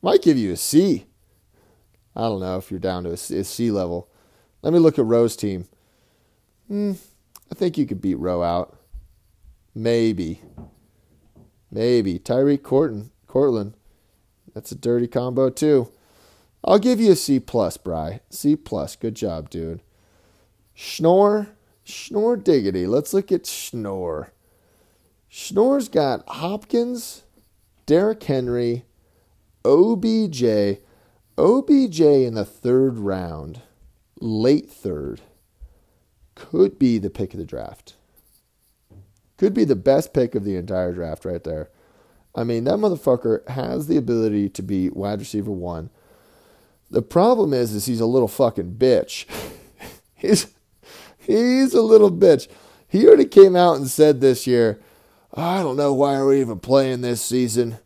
might 0.03 0.23
give 0.23 0.37
you 0.37 0.53
a 0.53 0.57
C. 0.57 1.07
I 2.15 2.23
don't 2.23 2.41
know 2.41 2.59
if 2.59 2.71
you're 2.71 2.81
down 2.81 3.05
to 3.05 3.13
a 3.13 3.17
C 3.17 3.71
level. 3.71 4.09
Let 4.63 4.73
me 4.73 4.79
look 4.79 4.99
at 4.99 5.05
Rowe's 5.05 5.37
team. 5.37 5.67
Hmm, 6.69 6.93
I 7.51 7.55
think 7.55 7.79
you 7.79 7.87
could 7.87 8.01
beat 8.01 8.19
Rowe 8.19 8.43
out. 8.43 8.77
Maybe. 9.75 10.41
Maybe. 11.71 12.19
Tyreek 12.19 12.63
Corton, 12.63 13.11
Courtland. 13.27 13.75
That's 14.55 14.73
a 14.73 14.77
dirty 14.77 15.07
combo 15.07 15.49
too. 15.49 15.91
I'll 16.65 16.79
give 16.79 17.01
you 17.01 17.13
a 17.13 17.17
C 17.17 17.41
plus, 17.41 17.77
Bry. 17.77 18.21
C 18.31 18.57
plus. 18.57 18.97
Good 18.97 19.15
job, 19.15 19.51
dude. 19.51 19.81
Schnorr. 20.75 21.49
Schnorr 21.85 22.37
diggity. 22.37 22.87
Let's 22.87 23.13
look 23.13 23.33
at 23.33 23.47
Schnorr. 23.47 24.33
Schnorr's 25.29 25.89
got 25.89 26.29
Hopkins, 26.29 27.23
Derrick 27.87 28.23
Henry, 28.23 28.85
OBJ. 29.65 30.79
OBJ 31.39 32.01
in 32.01 32.35
the 32.35 32.45
third 32.45 32.99
round 32.99 33.63
late 34.23 34.71
third, 34.71 35.21
could 36.35 36.79
be 36.79 36.99
the 36.99 37.11
pick 37.11 37.35
of 37.35 37.39
the 37.39 37.45
draft. 37.45 37.95
Could 39.37 39.53
be 39.53 39.65
the 39.65 39.77
best 39.77 40.15
pick 40.15 40.35
of 40.35 40.45
the 40.45 40.57
entire 40.57 40.93
draft 40.93 41.25
right 41.25 41.43
there. 41.43 41.71
I 42.35 42.45
mean, 42.45 42.65
that 42.65 42.77
motherfucker 42.77 43.47
has 43.49 43.89
the 43.89 43.97
ability 43.97 44.49
to 44.51 44.63
be 44.63 44.89
wide 44.91 45.19
receiver 45.19 45.51
one. 45.51 45.91
The 46.93 47.03
problem 47.03 47.55
is, 47.55 47.75
is 47.75 47.87
he's 47.87 48.01
a 48.01 48.07
little 48.07 48.29
fucking 48.29 48.75
bitch. 48.75 49.25
he's 50.15 50.47
he's 51.17 51.73
a 51.73 51.81
little 51.81 52.13
bitch. 52.13 52.49
He 52.87 53.07
already 53.07 53.25
came 53.25 53.57
out 53.57 53.77
and 53.77 53.89
said 53.89 54.21
this 54.21 54.47
year, 54.47 54.79
I 55.33 55.63
don't 55.63 55.79
know 55.79 55.95
why 55.95 56.19
we're 56.19 56.29
we 56.29 56.41
even 56.43 56.61
playing 56.61 57.01
this 57.01 57.23
season. 57.23 57.79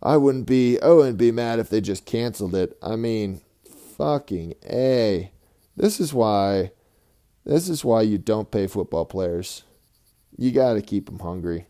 I 0.00 0.16
wouldn't 0.16 0.46
be 0.46 0.80
I 0.80 0.90
wouldn't 0.90 1.18
be 1.18 1.32
mad 1.32 1.58
if 1.58 1.70
they 1.70 1.80
just 1.80 2.06
canceled 2.06 2.54
it. 2.54 2.78
I 2.80 2.94
mean, 2.94 3.40
fucking 3.96 4.54
A. 4.64 5.32
This 5.76 5.98
is 5.98 6.14
why 6.14 6.70
this 7.44 7.68
is 7.68 7.84
why 7.84 8.02
you 8.02 8.16
don't 8.16 8.52
pay 8.52 8.68
football 8.68 9.04
players. 9.04 9.64
You 10.38 10.52
got 10.52 10.74
to 10.74 10.82
keep 10.82 11.06
them 11.06 11.18
hungry. 11.18 11.66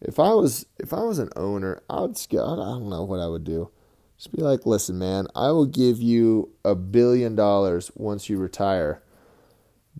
If 0.00 0.18
I 0.18 0.32
was 0.32 0.64
if 0.78 0.94
I 0.94 1.02
was 1.02 1.18
an 1.18 1.28
owner, 1.36 1.82
I 1.90 2.00
would 2.00 2.16
I 2.16 2.56
don't 2.56 2.88
know 2.88 3.04
what 3.04 3.20
I 3.20 3.26
would 3.26 3.44
do. 3.44 3.70
Just 4.18 4.34
be 4.34 4.42
like, 4.42 4.66
"Listen, 4.66 4.98
man, 4.98 5.28
I 5.34 5.52
will 5.52 5.66
give 5.66 6.02
you 6.02 6.50
a 6.64 6.74
billion 6.74 7.34
dollars 7.34 7.90
once 7.94 8.28
you 8.28 8.36
retire. 8.36 9.02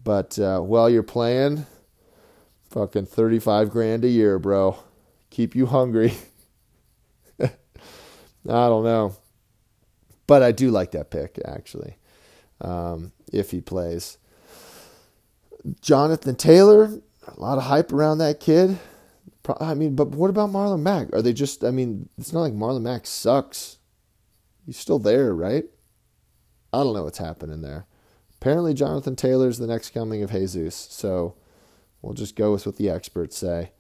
But 0.02 0.38
uh, 0.38 0.60
while 0.60 0.90
you're 0.90 1.02
playing, 1.02 1.66
fucking 2.70 3.06
35 3.06 3.70
grand 3.70 4.04
a 4.04 4.08
year, 4.08 4.38
bro. 4.38 4.76
Keep 5.30 5.54
you 5.54 5.66
hungry." 5.66 6.12
I 7.40 7.48
don't 8.44 8.84
know. 8.84 9.16
But 10.26 10.42
I 10.42 10.52
do 10.52 10.70
like 10.70 10.90
that 10.92 11.10
pick 11.10 11.38
actually 11.44 11.96
um, 12.60 13.12
if 13.32 13.50
he 13.50 13.60
plays. 13.60 14.18
Jonathan 15.80 16.36
Taylor, 16.36 17.00
a 17.26 17.40
lot 17.40 17.58
of 17.58 17.64
hype 17.64 17.92
around 17.92 18.18
that 18.18 18.40
kid. 18.40 18.78
I 19.60 19.72
mean, 19.74 19.94
but 19.94 20.08
what 20.08 20.28
about 20.28 20.50
Marlon 20.50 20.82
Mack? 20.82 21.08
Are 21.14 21.22
they 21.22 21.32
just? 21.32 21.64
I 21.64 21.70
mean, 21.70 22.08
it's 22.18 22.32
not 22.32 22.40
like 22.40 22.52
Marlon 22.52 22.82
Mack 22.82 23.06
sucks. 23.06 23.77
He's 24.68 24.76
still 24.76 24.98
there, 24.98 25.34
right? 25.34 25.64
I 26.74 26.84
don't 26.84 26.92
know 26.92 27.04
what's 27.04 27.16
happening 27.16 27.62
there. 27.62 27.86
Apparently, 28.34 28.74
Jonathan 28.74 29.16
Taylor's 29.16 29.56
the 29.56 29.66
next 29.66 29.94
coming 29.94 30.22
of 30.22 30.30
Jesus, 30.30 30.76
so 30.76 31.36
we'll 32.02 32.12
just 32.12 32.36
go 32.36 32.52
with 32.52 32.66
what 32.66 32.76
the 32.76 32.90
experts 32.90 33.38
say. 33.38 33.70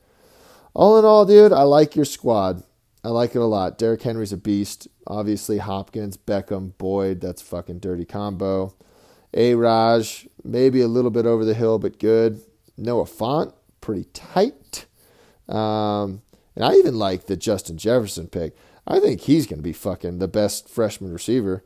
All 0.72 0.98
in 0.98 1.04
all, 1.04 1.26
dude, 1.26 1.52
I 1.52 1.64
like 1.64 1.94
your 1.94 2.06
squad. 2.06 2.62
I 3.04 3.08
like 3.08 3.34
it 3.34 3.40
a 3.40 3.44
lot. 3.44 3.76
Derrick 3.76 4.00
Henry's 4.00 4.32
a 4.32 4.38
beast. 4.38 4.88
Obviously, 5.06 5.58
Hopkins, 5.58 6.16
Beckham, 6.16 6.72
Boyd. 6.78 7.20
That's 7.20 7.42
fucking 7.42 7.80
dirty 7.80 8.06
combo. 8.06 8.74
A 9.34 9.56
Raj, 9.56 10.26
maybe 10.42 10.80
a 10.80 10.88
little 10.88 11.10
bit 11.10 11.26
over 11.26 11.44
the 11.44 11.52
hill, 11.52 11.78
but 11.78 11.98
good. 11.98 12.40
Noah 12.78 13.04
Fant, 13.04 13.52
pretty 13.82 14.04
tight. 14.14 14.86
Um, 15.50 16.22
and 16.56 16.64
I 16.64 16.76
even 16.76 16.98
like 16.98 17.26
the 17.26 17.36
Justin 17.36 17.76
Jefferson 17.76 18.28
pick. 18.28 18.56
I 18.88 19.00
think 19.00 19.20
he's 19.20 19.46
going 19.46 19.58
to 19.58 19.62
be 19.62 19.74
fucking 19.74 20.18
the 20.18 20.26
best 20.26 20.66
freshman 20.66 21.12
receiver. 21.12 21.62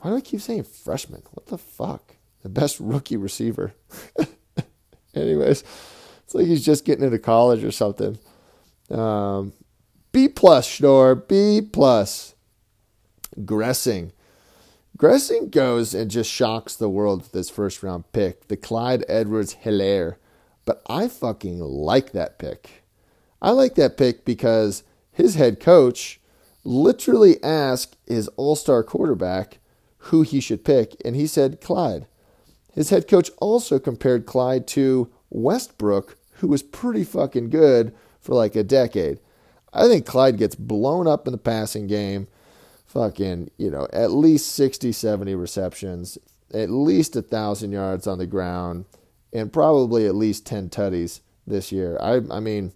Why 0.00 0.10
do 0.10 0.16
I 0.16 0.20
keep 0.22 0.40
saying 0.40 0.64
freshman? 0.64 1.22
What 1.32 1.46
the 1.46 1.58
fuck? 1.58 2.16
The 2.42 2.48
best 2.48 2.80
rookie 2.80 3.18
receiver. 3.18 3.74
Anyways, 5.14 5.64
it's 6.24 6.34
like 6.34 6.46
he's 6.46 6.64
just 6.64 6.86
getting 6.86 7.04
into 7.04 7.18
college 7.18 7.62
or 7.62 7.70
something. 7.70 8.18
Um, 8.90 9.52
B 10.12 10.28
plus, 10.28 10.66
Schnorr. 10.66 11.14
B 11.14 11.60
plus. 11.60 12.34
Gressing. 13.44 14.12
Gressing 14.96 15.50
goes 15.50 15.92
and 15.92 16.10
just 16.10 16.30
shocks 16.30 16.74
the 16.74 16.88
world 16.88 17.22
with 17.22 17.32
his 17.32 17.50
first 17.50 17.82
round 17.82 18.10
pick, 18.12 18.48
the 18.48 18.56
Clyde 18.56 19.04
Edwards 19.08 19.56
Helaire. 19.62 20.16
But 20.64 20.80
I 20.86 21.08
fucking 21.08 21.60
like 21.60 22.12
that 22.12 22.38
pick. 22.38 22.84
I 23.42 23.50
like 23.50 23.74
that 23.74 23.98
pick 23.98 24.24
because 24.24 24.84
his 25.12 25.34
head 25.34 25.60
coach 25.60 26.18
literally 26.66 27.42
asked 27.42 27.96
his 28.06 28.28
all 28.36 28.56
star 28.56 28.82
quarterback 28.82 29.58
who 29.98 30.22
he 30.22 30.40
should 30.40 30.64
pick, 30.64 30.96
and 31.04 31.16
he 31.16 31.26
said 31.26 31.60
Clyde. 31.60 32.06
His 32.72 32.90
head 32.90 33.08
coach 33.08 33.30
also 33.38 33.78
compared 33.78 34.26
Clyde 34.26 34.66
to 34.68 35.10
Westbrook, 35.30 36.16
who 36.34 36.48
was 36.48 36.62
pretty 36.62 37.04
fucking 37.04 37.50
good 37.50 37.94
for 38.20 38.34
like 38.34 38.54
a 38.54 38.62
decade. 38.62 39.18
I 39.72 39.88
think 39.88 40.06
Clyde 40.06 40.38
gets 40.38 40.54
blown 40.54 41.06
up 41.06 41.26
in 41.26 41.32
the 41.32 41.38
passing 41.38 41.86
game. 41.86 42.28
Fucking, 42.86 43.50
you 43.58 43.70
know, 43.70 43.88
at 43.92 44.12
least 44.12 44.54
60, 44.54 44.92
70 44.92 45.34
receptions, 45.34 46.18
at 46.54 46.70
least 46.70 47.16
a 47.16 47.20
1,000 47.20 47.72
yards 47.72 48.06
on 48.06 48.18
the 48.18 48.26
ground, 48.26 48.84
and 49.32 49.52
probably 49.52 50.06
at 50.06 50.14
least 50.14 50.46
10 50.46 50.70
tutties 50.70 51.20
this 51.46 51.72
year. 51.72 51.98
I, 52.00 52.20
I 52.30 52.40
mean, 52.40 52.72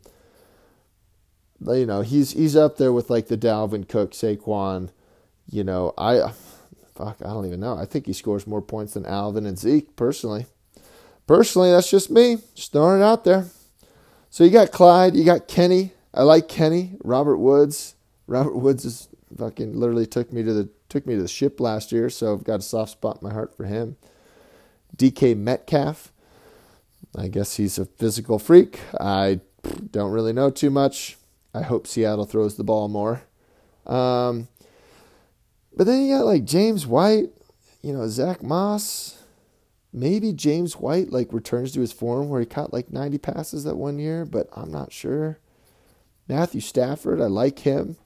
you 1.67 1.87
know, 1.87 2.01
he's 2.03 2.33
he's 2.33 2.57
up 2.57 2.77
there 2.77 2.93
with 2.93 3.11
like 3.11 3.29
the 3.29 3.37
Dalvin 3.37 3.89
Cook, 3.89 4.13
Saquon. 4.13 4.91
You 5.51 5.65
know, 5.65 5.93
I 5.99 6.33
fuck, 6.95 7.19
I 7.23 7.29
don't 7.29 7.47
even 7.47 7.61
know. 7.61 7.77
I 7.77 7.85
think 7.85 8.07
he 8.07 8.13
scores 8.13 8.47
more 8.47 8.63
points 8.63 8.95
than 8.95 9.07
Alvin 9.07 9.47
and 9.47 9.59
Zeke 9.59 9.95
personally. 9.97 10.47
Personally, 11.27 11.71
that's 11.71 11.91
just 11.91 12.11
me. 12.11 12.39
Just 12.55 12.73
throwing 12.73 13.01
it 13.01 13.05
out 13.05 13.25
there. 13.25 13.47
So 14.31 14.45
you 14.45 14.51
got 14.51 14.73
Clyde, 14.73 15.17
you 15.17 15.25
got 15.25 15.49
Kenny. 15.49 15.93
I 16.13 16.23
like 16.23 16.49
Kenny. 16.49 16.97
Robert 17.03 17.39
Woods. 17.39 17.95
Robert 18.27 18.57
Woods 18.57 18.85
is 18.85 19.09
fucking 19.37 19.79
literally 19.79 20.07
took 20.07 20.33
me 20.33 20.43
to 20.43 20.53
the 20.53 20.69
took 20.89 21.07
me 21.07 21.15
to 21.15 21.23
the 21.23 21.29
ship 21.29 21.61
last 21.61 21.93
year, 21.93 22.11
so 22.11 22.33
I've 22.33 22.45
got 22.45 22.61
a 22.61 22.63
soft 22.63 22.93
spot 22.93 23.19
in 23.21 23.29
my 23.29 23.35
heart 23.35 23.57
for 23.57 23.65
him. 23.65 23.97
DK 24.97 25.37
Metcalf. 25.37 26.13
I 27.17 27.29
guess 27.29 27.57
he's 27.57 27.79
a 27.79 27.87
physical 27.87 28.39
freak. 28.39 28.81
I 29.01 29.41
don't 29.91 30.13
really 30.13 30.33
know 30.33 30.51
too 30.51 30.71
much. 30.71 31.17
I 31.53 31.63
hope 31.63 31.87
Seattle 31.87 32.27
throws 32.27 32.57
the 32.57 32.65
ball 32.65 32.89
more. 32.89 33.23
Um, 33.87 34.49
but 35.77 35.87
then 35.87 36.03
you 36.03 36.17
got 36.17 36.27
like 36.27 36.45
James 36.45 36.87
White, 36.87 37.31
you 37.83 37.93
know, 37.93 38.07
Zach 38.09 38.43
Moss. 38.43 39.17
Maybe 39.93 40.33
James 40.33 40.77
White 40.77 41.11
like 41.11 41.33
returns 41.33 41.73
to 41.73 41.81
his 41.81 41.93
form 41.93 42.29
where 42.29 42.41
he 42.41 42.47
caught 42.47 42.73
like 42.73 42.93
90 42.93 43.19
passes 43.19 43.65
that 43.65 43.77
one 43.77 43.99
year, 43.99 44.25
but 44.25 44.49
I'm 44.55 44.71
not 44.71 44.93
sure. 44.93 45.39
Matthew 46.29 46.61
Stafford, 46.61 47.21
I 47.21 47.27
like 47.27 47.61
him. 47.61 47.97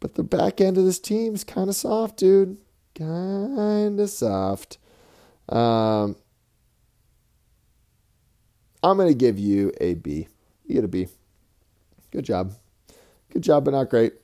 But 0.00 0.16
the 0.16 0.22
back 0.22 0.60
end 0.60 0.76
of 0.76 0.84
this 0.84 0.98
team 0.98 1.34
is 1.34 1.44
kind 1.44 1.70
of 1.70 1.74
soft, 1.74 2.18
dude. 2.18 2.58
Kind 2.94 3.98
of 3.98 4.10
soft. 4.10 4.76
Um, 5.48 6.16
I'm 8.82 8.98
going 8.98 9.08
to 9.08 9.14
give 9.14 9.38
you 9.38 9.72
a 9.80 9.94
B. 9.94 10.28
You 10.66 10.74
get 10.74 10.84
a 10.84 10.88
B. 10.88 11.08
Good 12.10 12.26
job. 12.26 12.52
Good 13.34 13.42
job, 13.42 13.64
but 13.64 13.72
not 13.72 13.90
great. 13.90 14.14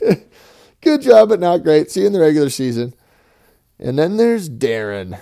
Good 0.82 1.00
job, 1.00 1.30
but 1.30 1.40
not 1.40 1.64
great. 1.64 1.90
See 1.90 2.02
you 2.02 2.06
in 2.06 2.12
the 2.12 2.20
regular 2.20 2.50
season. 2.50 2.94
And 3.78 3.98
then 3.98 4.18
there's 4.18 4.48
Darren. 4.50 5.18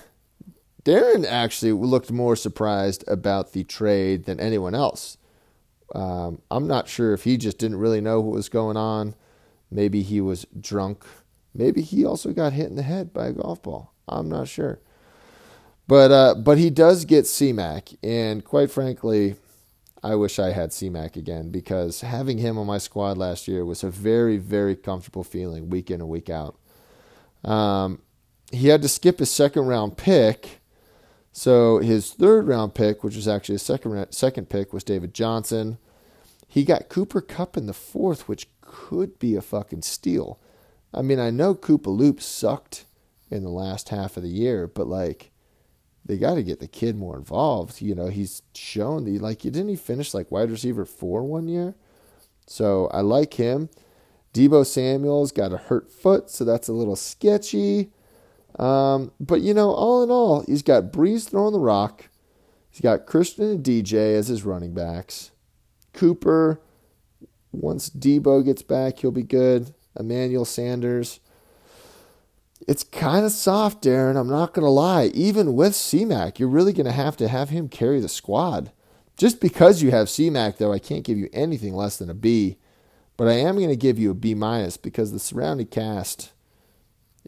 Darren 0.85 1.25
actually 1.25 1.73
looked 1.73 2.11
more 2.11 2.35
surprised 2.35 3.05
about 3.07 3.53
the 3.53 3.65
trade 3.65 4.25
than 4.25 4.41
anyone 4.41 4.75
else. 4.75 5.17
Um, 5.95 6.43
I'm 6.51 6.67
not 6.67 6.89
sure 6.89 7.15
if 7.15 7.23
he 7.23 7.37
just 7.37 7.57
didn't 7.57 7.79
really 7.79 8.01
know 8.01 8.21
what 8.21 8.35
was 8.35 8.49
going 8.49 8.77
on. 8.77 9.15
Maybe 9.71 10.03
he 10.03 10.21
was 10.21 10.45
drunk. 10.61 11.05
Maybe 11.55 11.83
he 11.83 12.05
also 12.05 12.33
got 12.33 12.53
hit 12.53 12.67
in 12.67 12.75
the 12.75 12.83
head 12.83 13.13
by 13.13 13.29
a 13.29 13.33
golf 13.33 13.63
ball. 13.63 13.95
I'm 14.09 14.29
not 14.29 14.49
sure. 14.49 14.81
But 15.87 16.11
uh, 16.11 16.35
but 16.35 16.59
he 16.59 16.69
does 16.69 17.05
get 17.05 17.27
CMAC, 17.27 17.97
and 18.03 18.45
quite 18.45 18.71
frankly, 18.71 19.37
I 20.05 20.15
wish 20.15 20.39
I 20.39 20.53
had 20.53 20.71
CMAC 20.71 21.17
again 21.17 21.51
because 21.51 22.03
having 22.03 22.39
him 22.39 22.59
on 22.59 22.67
my 22.67 22.79
squad 22.79 23.19
last 23.19 23.49
year 23.49 23.65
was 23.65 23.83
a 23.83 23.91
very 23.91 24.37
very 24.37 24.77
comfortable 24.77 25.25
feeling 25.25 25.71
week 25.71 25.91
in 25.91 26.01
and 26.01 26.11
week 26.11 26.31
out. 26.31 26.57
Um, 27.45 28.03
he 28.53 28.69
had 28.69 28.83
to 28.83 28.89
skip 28.89 29.19
his 29.19 29.31
second 29.31 29.67
round 29.67 29.97
pick 29.97 30.61
so 31.37 31.79
his 31.79 32.13
third 32.13 32.47
round 32.47 32.77
pick, 32.77 33.03
which 33.03 33.17
was 33.17 33.27
actually 33.27 33.57
a 33.57 33.59
second 33.59 34.07
second 34.13 34.49
pick, 34.49 34.73
was 34.73 34.85
David 34.85 35.13
Johnson. 35.13 35.79
He 36.47 36.63
got 36.63 36.89
Cooper 36.89 37.21
Kupp 37.21 37.57
in 37.57 37.67
the 37.67 37.73
fourth, 37.73 38.29
which 38.29 38.47
could 38.61 39.19
be 39.19 39.35
a 39.35 39.43
fucking 39.43 39.83
steal. 39.83 40.39
I 40.95 41.03
mean, 41.03 41.19
I 41.19 41.31
know 41.31 41.57
Koopa 41.57 41.89
Loop 41.89 42.23
sucked 42.23 42.85
in 43.33 43.43
the 43.43 43.51
last 43.51 43.89
half 43.89 44.17
of 44.17 44.23
the 44.23 44.29
year, 44.29 44.69
but 44.69 44.87
like 44.87 45.33
they 46.05 46.19
got 46.19 46.35
to 46.35 46.43
get 46.43 46.61
the 46.61 46.69
kid 46.69 46.97
more 46.97 47.17
involved. 47.17 47.81
You 47.81 47.95
know, 47.95 48.09
he's 48.09 48.43
shown 48.55 49.05
the 49.05 49.19
like 49.19 49.41
didn't 49.41 49.69
he 49.69 49.77
finish 49.77 50.15
like 50.15 50.31
wide 50.31 50.51
receiver 50.51 50.85
four 50.85 51.23
one 51.23 51.49
year? 51.49 51.75
So 52.47 52.89
I 52.89 53.01
like 53.01 53.35
him. 53.35 53.71
Deebo 54.35 54.67
Samuel's 54.67 55.33
got 55.33 55.53
a 55.53 55.57
hurt 55.57 55.91
foot, 55.91 56.29
so 56.29 56.45
that's 56.45 56.69
a 56.69 56.73
little 56.73 56.97
sketchy. 56.97 57.91
Um, 58.59 59.13
but 59.21 59.41
you 59.41 59.55
know, 59.55 59.71
all 59.71 60.03
in 60.03 60.11
all, 60.11 60.45
he's 60.47 60.63
got 60.63 60.93
Brees 60.93 61.29
throwing 61.29 61.53
the 61.53 61.61
rock. 61.61 62.09
He's 62.71 62.81
got 62.81 63.07
Christian 63.07 63.45
and 63.45 63.65
DJ 63.65 64.17
as 64.17 64.29
his 64.29 64.43
running 64.43 64.75
backs. 64.75 65.31
Cooper, 65.93 66.61
once 67.53 67.89
Deebo 67.89 68.45
gets 68.45 68.63
back, 68.63 68.99
he'll 68.99 69.13
be 69.13 69.23
good. 69.23 69.73
Emmanuel 69.99 70.45
Sanders. 70.45 71.21
It's 72.67 72.85
kind 72.85 73.27
of 73.27 73.33
soft, 73.33 73.83
Darren. 73.83 74.17
I'm 74.17 74.29
not 74.29 74.55
going 74.55 74.65
to 74.65 74.71
lie. 74.71 75.07
Even 75.15 75.55
with 75.55 75.73
CMAC, 75.73 76.39
you're 76.39 76.49
really 76.49 76.73
going 76.73 76.87
to 76.87 76.93
have 76.93 77.17
to 77.19 77.29
have 77.29 77.51
him 77.51 77.69
carry 77.69 78.01
the 78.01 78.09
squad. 78.09 78.73
Just 79.17 79.41
because 79.41 79.83
you 79.83 79.91
have 79.91 80.09
CMAC, 80.09 80.57
though, 80.57 80.73
I 80.73 80.79
can't 80.79 81.05
give 81.05 81.19
you 81.19 81.29
anything 81.33 81.75
less 81.75 81.99
than 81.99 82.09
a 82.09 82.15
B. 82.15 82.57
But 83.17 83.29
I 83.29 83.35
am 83.35 83.57
going 83.57 83.69
to 83.69 83.77
give 83.77 83.99
you 83.99 84.11
a 84.11 84.15
B 84.15 84.35
minus 84.35 84.77
because 84.77 85.13
the 85.13 85.19
surrounding 85.19 85.67
cast 85.67 86.33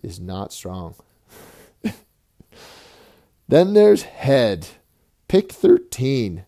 is 0.02 0.18
not 0.18 0.52
strong. 0.52 0.94
Then 3.48 3.74
there's 3.74 4.02
Head, 4.02 4.66
pick 5.28 5.52
13. 5.52 6.44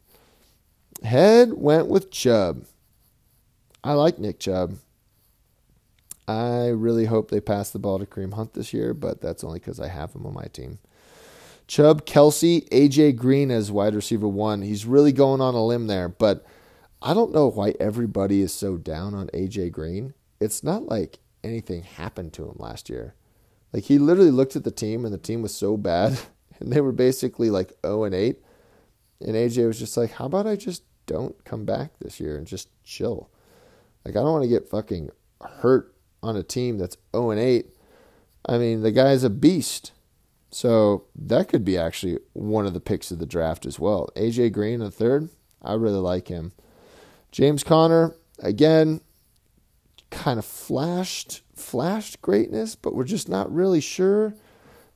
Head 1.04 1.52
went 1.54 1.86
with 1.86 2.10
Chubb. 2.10 2.64
I 3.84 3.92
like 3.92 4.18
Nick 4.18 4.40
Chubb. 4.40 4.78
I 6.28 6.68
really 6.68 7.06
hope 7.06 7.30
they 7.30 7.40
pass 7.40 7.70
the 7.70 7.78
ball 7.78 7.98
to 7.98 8.04
Kareem 8.04 8.34
Hunt 8.34 8.52
this 8.52 8.74
year, 8.74 8.92
but 8.92 9.22
that's 9.22 9.42
only 9.42 9.60
because 9.60 9.80
I 9.80 9.88
have 9.88 10.14
him 10.14 10.26
on 10.26 10.34
my 10.34 10.44
team. 10.52 10.78
Chubb, 11.66 12.04
Kelce, 12.04 12.68
AJ 12.68 13.16
Green 13.16 13.50
as 13.50 13.72
wide 13.72 13.94
receiver 13.94 14.28
one. 14.28 14.60
He's 14.60 14.84
really 14.84 15.12
going 15.12 15.40
on 15.40 15.54
a 15.54 15.64
limb 15.64 15.86
there, 15.86 16.08
but 16.08 16.44
I 17.00 17.14
don't 17.14 17.32
know 17.32 17.46
why 17.50 17.74
everybody 17.80 18.42
is 18.42 18.52
so 18.52 18.76
down 18.76 19.14
on 19.14 19.28
AJ 19.28 19.72
Green. 19.72 20.12
It's 20.38 20.62
not 20.62 20.84
like 20.84 21.18
anything 21.42 21.82
happened 21.82 22.34
to 22.34 22.44
him 22.44 22.56
last 22.58 22.90
year. 22.90 23.14
Like 23.72 23.84
he 23.84 23.98
literally 23.98 24.30
looked 24.30 24.56
at 24.56 24.64
the 24.64 24.70
team 24.70 25.06
and 25.06 25.14
the 25.14 25.18
team 25.18 25.40
was 25.40 25.54
so 25.54 25.78
bad 25.78 26.18
and 26.60 26.70
they 26.70 26.82
were 26.82 26.92
basically 26.92 27.48
like 27.48 27.72
0 27.86 28.04
and 28.04 28.14
8. 28.14 28.38
And 29.22 29.34
AJ 29.34 29.66
was 29.66 29.78
just 29.78 29.96
like, 29.96 30.12
how 30.12 30.26
about 30.26 30.46
I 30.46 30.56
just 30.56 30.82
don't 31.06 31.42
come 31.44 31.64
back 31.64 31.92
this 32.00 32.20
year 32.20 32.36
and 32.36 32.46
just 32.46 32.68
chill? 32.84 33.30
Like, 34.04 34.14
I 34.14 34.20
don't 34.20 34.32
want 34.32 34.44
to 34.44 34.48
get 34.48 34.68
fucking 34.68 35.10
hurt 35.40 35.94
on 36.22 36.36
a 36.36 36.42
team 36.42 36.78
that's 36.78 36.96
0 37.14 37.30
and 37.30 37.40
8. 37.40 37.66
I 38.46 38.58
mean, 38.58 38.82
the 38.82 38.92
guy's 38.92 39.24
a 39.24 39.30
beast. 39.30 39.92
So 40.50 41.04
that 41.14 41.48
could 41.48 41.64
be 41.64 41.76
actually 41.76 42.18
one 42.32 42.66
of 42.66 42.72
the 42.72 42.80
picks 42.80 43.10
of 43.10 43.18
the 43.18 43.26
draft 43.26 43.66
as 43.66 43.78
well. 43.78 44.08
AJ 44.16 44.52
Green, 44.52 44.80
the 44.80 44.90
third. 44.90 45.28
I 45.62 45.74
really 45.74 45.98
like 45.98 46.28
him. 46.28 46.52
James 47.30 47.62
Conner, 47.62 48.14
again, 48.38 49.00
kind 50.10 50.38
of 50.38 50.44
flashed 50.44 51.42
flashed 51.54 52.22
greatness, 52.22 52.76
but 52.76 52.94
we're 52.94 53.04
just 53.04 53.28
not 53.28 53.52
really 53.52 53.80
sure. 53.80 54.34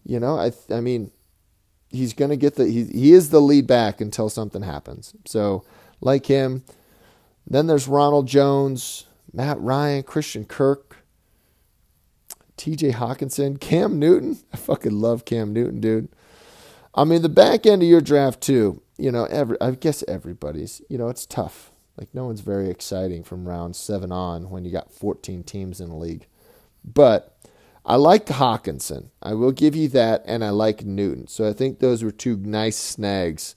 You 0.05 0.19
know, 0.21 0.39
I 0.39 0.53
I 0.71 0.81
mean, 0.81 1.11
he's 1.91 2.15
to 2.15 2.37
get 2.37 2.55
the 2.55 2.67
he, 2.67 2.85
he 2.85 3.13
is 3.13 3.31
the 3.31 3.41
lead 3.41 3.67
back 3.67 4.01
until 4.01 4.29
something 4.29 4.63
happens. 4.63 5.15
So 5.27 5.65
like 6.01 6.27
him, 6.27 6.65
then 7.47 7.67
there's 7.67 7.89
Ronald 7.89 8.27
Jones, 8.27 9.07
Matt 9.33 9.61
Ryan, 9.61 10.03
Christian 10.03 10.45
Kirk, 10.45 11.02
TJ 12.63 12.93
Hockenson, 12.93 13.59
Cam 13.59 13.99
Newton. 13.99 14.39
I 14.53 14.57
fucking 14.57 14.93
love 14.93 15.25
Cam 15.25 15.53
Newton, 15.53 15.81
dude. 15.81 16.09
I 16.95 17.03
mean, 17.03 17.23
the 17.23 17.29
back 17.29 17.67
end 17.67 17.83
of 17.83 17.89
your 17.89 18.01
draft 18.01 18.41
too. 18.41 18.81
you 18.97 19.11
know, 19.11 19.25
every 19.25 19.61
I 19.61 19.73
guess 19.73 20.05
everybody's, 20.07 20.81
you 20.89 20.97
know, 20.97 21.09
it's 21.09 21.27
tough. 21.27 21.73
Like 21.97 22.15
no 22.15 22.27
one's 22.27 22.41
very 22.41 22.71
exciting 22.71 23.25
from 23.25 23.49
round 23.49 23.75
7 23.75 24.13
on 24.13 24.49
when 24.49 24.65
you 24.65 24.71
got 24.71 24.93
14 24.93 25.43
teams 25.43 25.81
in 25.81 25.89
the 25.89 25.97
league. 25.97 26.29
But 26.85 27.37
I 27.85 27.97
like 27.97 28.29
Hawkinson. 28.29 29.11
I 29.21 29.35
will 29.35 29.51
give 29.51 29.75
you 29.75 29.89
that 29.89 30.23
and 30.25 30.45
I 30.45 30.51
like 30.51 30.85
Newton. 30.85 31.27
So 31.27 31.49
I 31.49 31.53
think 31.53 31.81
those 31.81 32.05
were 32.05 32.13
two 32.13 32.37
nice 32.37 32.77
snags 32.77 33.57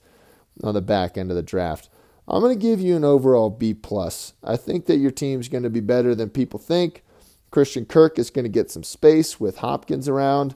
on 0.63 0.73
the 0.73 0.81
back 0.81 1.15
end 1.15 1.29
of 1.29 1.37
the 1.37 1.43
draft. 1.43 1.89
I'm 2.27 2.41
going 2.41 2.57
to 2.57 2.67
give 2.67 2.81
you 2.81 2.95
an 2.95 3.03
overall 3.03 3.51
B 3.51 3.75
plus. 3.75 4.33
I 4.43 4.57
think 4.57 4.87
that 4.87 4.97
your 4.97 5.11
team's 5.11 5.47
going 5.47 5.61
to 5.61 5.69
be 5.69 5.79
better 5.79 6.15
than 6.15 6.31
people 6.31 6.59
think. 6.59 7.03
Christian 7.51 7.85
Kirk 7.85 8.19
is 8.19 8.29
going 8.29 8.43
to 8.43 8.49
get 8.49 8.71
some 8.71 8.83
space 8.83 9.39
with 9.39 9.57
Hopkins 9.57 10.07
around. 10.09 10.55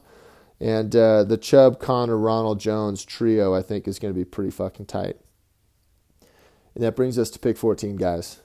And 0.60 0.96
uh, 0.96 1.24
the 1.24 1.38
Chubb, 1.38 1.80
Conner, 1.80 2.18
Ronald 2.18 2.60
Jones 2.60 3.06
trio, 3.06 3.54
I 3.56 3.62
think, 3.62 3.88
is 3.88 4.00
going 4.00 4.14
to 4.14 4.18
be 4.18 4.26
pretty 4.26 4.52
fucking 4.52 4.88
tight. 4.88 5.18
And 6.76 6.84
that 6.84 6.96
brings 6.96 7.18
us 7.18 7.30
to 7.32 7.40
pick 7.40 7.58
14, 7.58 7.96
guys. 7.96 8.40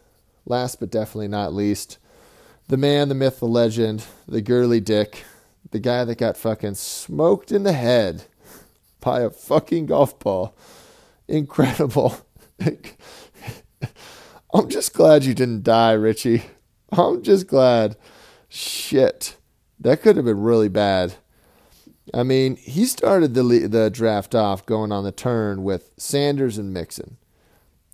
Last 0.46 0.78
but 0.78 0.90
definitely 0.90 1.28
not 1.28 1.52
least, 1.54 1.98
the 2.68 2.76
man, 2.76 3.08
the 3.08 3.14
myth, 3.14 3.40
the 3.40 3.46
legend, 3.46 4.04
the 4.28 4.42
girly 4.42 4.80
dick, 4.80 5.24
the 5.70 5.80
guy 5.80 6.04
that 6.04 6.18
got 6.18 6.36
fucking 6.36 6.74
smoked 6.74 7.50
in 7.50 7.62
the 7.62 7.72
head 7.72 8.24
by 9.00 9.20
a 9.20 9.30
fucking 9.30 9.86
golf 9.86 10.18
ball. 10.18 10.54
Incredible. 11.28 12.16
I'm 14.54 14.68
just 14.68 14.94
glad 14.94 15.24
you 15.24 15.34
didn't 15.34 15.64
die, 15.64 15.92
Richie. 15.92 16.44
I'm 16.92 17.22
just 17.22 17.46
glad. 17.46 17.96
Shit. 18.54 19.36
That 19.80 20.00
could 20.00 20.14
have 20.14 20.24
been 20.24 20.40
really 20.40 20.68
bad. 20.68 21.14
I 22.14 22.22
mean, 22.22 22.54
he 22.54 22.86
started 22.86 23.34
the 23.34 23.42
the 23.66 23.90
draft 23.90 24.32
off 24.32 24.64
going 24.64 24.92
on 24.92 25.02
the 25.02 25.10
turn 25.10 25.64
with 25.64 25.90
Sanders 25.96 26.56
and 26.56 26.72
Mixon. 26.72 27.16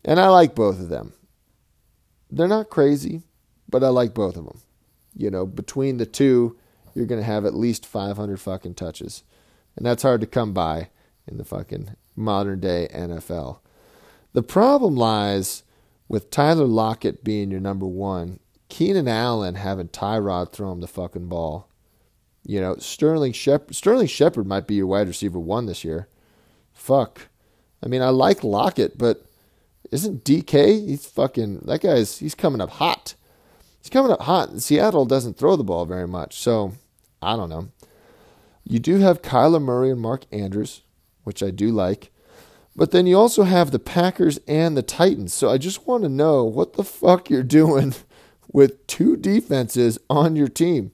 And 0.04 0.20
I 0.20 0.28
like 0.28 0.54
both 0.54 0.78
of 0.78 0.90
them. 0.90 1.14
They're 2.30 2.46
not 2.46 2.68
crazy, 2.68 3.22
but 3.70 3.82
I 3.82 3.88
like 3.88 4.12
both 4.12 4.36
of 4.36 4.44
them. 4.44 4.60
You 5.16 5.30
know, 5.30 5.46
between 5.46 5.96
the 5.96 6.04
two, 6.04 6.58
you're 6.94 7.06
going 7.06 7.22
to 7.22 7.26
have 7.26 7.46
at 7.46 7.54
least 7.54 7.86
500 7.86 8.38
fucking 8.38 8.74
touches. 8.74 9.22
And 9.76 9.86
that's 9.86 10.02
hard 10.02 10.20
to 10.20 10.26
come 10.26 10.52
by 10.52 10.90
in 11.26 11.38
the 11.38 11.44
fucking 11.44 11.96
modern 12.14 12.60
day 12.60 12.86
NFL. 12.92 13.60
The 14.34 14.42
problem 14.42 14.94
lies 14.94 15.62
with 16.06 16.30
Tyler 16.30 16.66
Lockett 16.66 17.24
being 17.24 17.50
your 17.50 17.60
number 17.60 17.86
one, 17.86 18.40
Keenan 18.70 19.08
Allen 19.08 19.56
having 19.56 19.88
Tyrod 19.88 20.52
throw 20.52 20.72
him 20.72 20.80
the 20.80 20.86
fucking 20.86 21.28
ball. 21.28 21.68
You 22.46 22.60
know, 22.60 22.76
Sterling 22.76 23.32
Shepard, 23.32 23.74
Sterling 23.74 24.06
Shepard 24.06 24.46
might 24.46 24.66
be 24.66 24.76
your 24.76 24.86
wide 24.86 25.08
receiver 25.08 25.38
one 25.38 25.66
this 25.66 25.84
year. 25.84 26.08
Fuck. 26.72 27.28
I 27.82 27.88
mean, 27.88 28.00
I 28.02 28.08
like 28.08 28.42
Lockett, 28.42 28.96
but 28.96 29.26
isn't 29.90 30.24
DK? 30.24 30.88
He's 30.88 31.06
fucking 31.06 31.60
that 31.66 31.82
guy's. 31.82 32.18
He's 32.18 32.34
coming 32.34 32.60
up 32.60 32.70
hot. 32.70 33.14
He's 33.82 33.90
coming 33.90 34.12
up 34.12 34.22
hot. 34.22 34.60
Seattle 34.60 35.04
doesn't 35.04 35.36
throw 35.36 35.56
the 35.56 35.64
ball 35.64 35.84
very 35.84 36.06
much, 36.06 36.38
so 36.38 36.72
I 37.20 37.36
don't 37.36 37.50
know. 37.50 37.68
You 38.64 38.78
do 38.78 38.98
have 38.98 39.22
Kyler 39.22 39.60
Murray 39.60 39.90
and 39.90 40.00
Mark 40.00 40.24
Andrews, 40.30 40.82
which 41.24 41.42
I 41.42 41.50
do 41.50 41.70
like. 41.70 42.10
But 42.76 42.92
then 42.92 43.06
you 43.06 43.18
also 43.18 43.42
have 43.42 43.70
the 43.70 43.78
Packers 43.78 44.38
and 44.46 44.76
the 44.76 44.82
Titans. 44.82 45.34
So 45.34 45.50
I 45.50 45.58
just 45.58 45.86
want 45.86 46.02
to 46.04 46.08
know 46.08 46.44
what 46.44 46.74
the 46.74 46.84
fuck 46.84 47.28
you're 47.28 47.42
doing 47.42 47.94
with 48.52 48.86
two 48.86 49.16
defenses 49.16 49.98
on 50.08 50.36
your 50.36 50.48
team. 50.48 50.92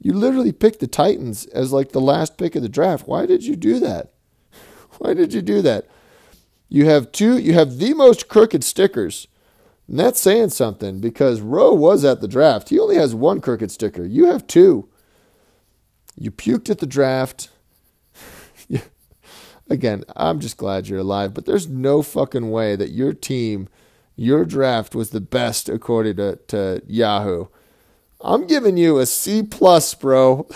You 0.00 0.12
literally 0.12 0.52
picked 0.52 0.80
the 0.80 0.86
Titans 0.86 1.46
as 1.46 1.72
like 1.72 1.92
the 1.92 2.00
last 2.00 2.36
pick 2.36 2.56
of 2.56 2.62
the 2.62 2.68
draft. 2.68 3.06
Why 3.06 3.26
did 3.26 3.44
you 3.44 3.54
do 3.54 3.78
that? 3.78 4.12
Why 4.98 5.14
did 5.14 5.32
you 5.32 5.42
do 5.42 5.62
that? 5.62 5.86
You 6.68 6.86
have 6.86 7.12
two 7.12 7.38
you 7.38 7.52
have 7.52 7.78
the 7.78 7.94
most 7.94 8.28
crooked 8.28 8.64
stickers. 8.64 9.28
And 9.88 9.98
that's 9.98 10.20
saying 10.20 10.50
something 10.50 11.00
because 11.00 11.40
Rowe 11.40 11.74
was 11.74 12.04
at 12.04 12.20
the 12.20 12.28
draft. 12.28 12.70
He 12.70 12.78
only 12.78 12.96
has 12.96 13.14
one 13.14 13.40
crooked 13.40 13.70
sticker. 13.70 14.04
You 14.04 14.26
have 14.26 14.46
two. 14.46 14.88
You 16.16 16.30
puked 16.30 16.70
at 16.70 16.78
the 16.78 16.86
draft. 16.86 17.50
Again, 19.70 20.04
I'm 20.16 20.40
just 20.40 20.56
glad 20.56 20.88
you're 20.88 21.00
alive, 21.00 21.34
but 21.34 21.46
there's 21.46 21.68
no 21.68 22.02
fucking 22.02 22.50
way 22.50 22.76
that 22.76 22.90
your 22.90 23.12
team, 23.12 23.68
your 24.16 24.44
draft 24.44 24.94
was 24.94 25.10
the 25.10 25.20
best 25.20 25.68
according 25.68 26.16
to, 26.16 26.36
to 26.48 26.82
Yahoo. 26.86 27.46
I'm 28.20 28.46
giving 28.46 28.76
you 28.76 28.98
a 28.98 29.06
C 29.06 29.42
plus, 29.42 29.94
bro. 29.94 30.48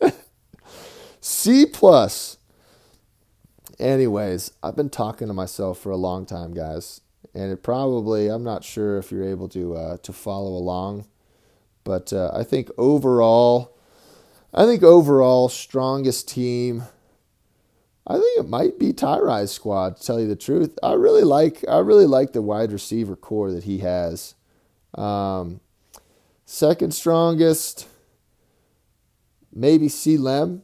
C 1.20 1.66
plus. 1.66 2.38
Anyways, 3.78 4.52
I've 4.62 4.76
been 4.76 4.90
talking 4.90 5.28
to 5.28 5.34
myself 5.34 5.78
for 5.78 5.90
a 5.90 5.96
long 5.96 6.24
time, 6.24 6.54
guys, 6.54 7.00
and 7.34 7.50
it 7.52 7.62
probably 7.62 8.28
I'm 8.28 8.44
not 8.44 8.64
sure 8.64 8.96
if 8.96 9.10
you're 9.10 9.28
able 9.28 9.48
to 9.50 9.74
uh, 9.74 9.96
to 9.98 10.12
follow 10.12 10.50
along, 10.50 11.06
but 11.84 12.12
uh, 12.12 12.30
I 12.32 12.44
think 12.44 12.70
overall, 12.78 13.76
I 14.54 14.64
think 14.64 14.82
overall 14.82 15.48
strongest 15.48 16.28
team 16.28 16.84
I 18.06 18.14
think 18.14 18.38
it 18.38 18.48
might 18.48 18.78
be 18.78 18.92
Tyrod's 18.92 19.52
squad. 19.52 19.96
To 19.96 20.02
tell 20.02 20.20
you 20.20 20.26
the 20.26 20.36
truth, 20.36 20.78
I 20.82 20.94
really 20.94 21.22
like 21.22 21.64
I 21.68 21.78
really 21.78 22.06
like 22.06 22.32
the 22.32 22.42
wide 22.42 22.72
receiver 22.72 23.16
corps 23.16 23.52
that 23.52 23.64
he 23.64 23.78
has. 23.78 24.34
Um, 24.94 25.60
second 26.44 26.92
strongest, 26.94 27.88
maybe 29.52 29.88
C 29.88 30.16
Lem. 30.16 30.62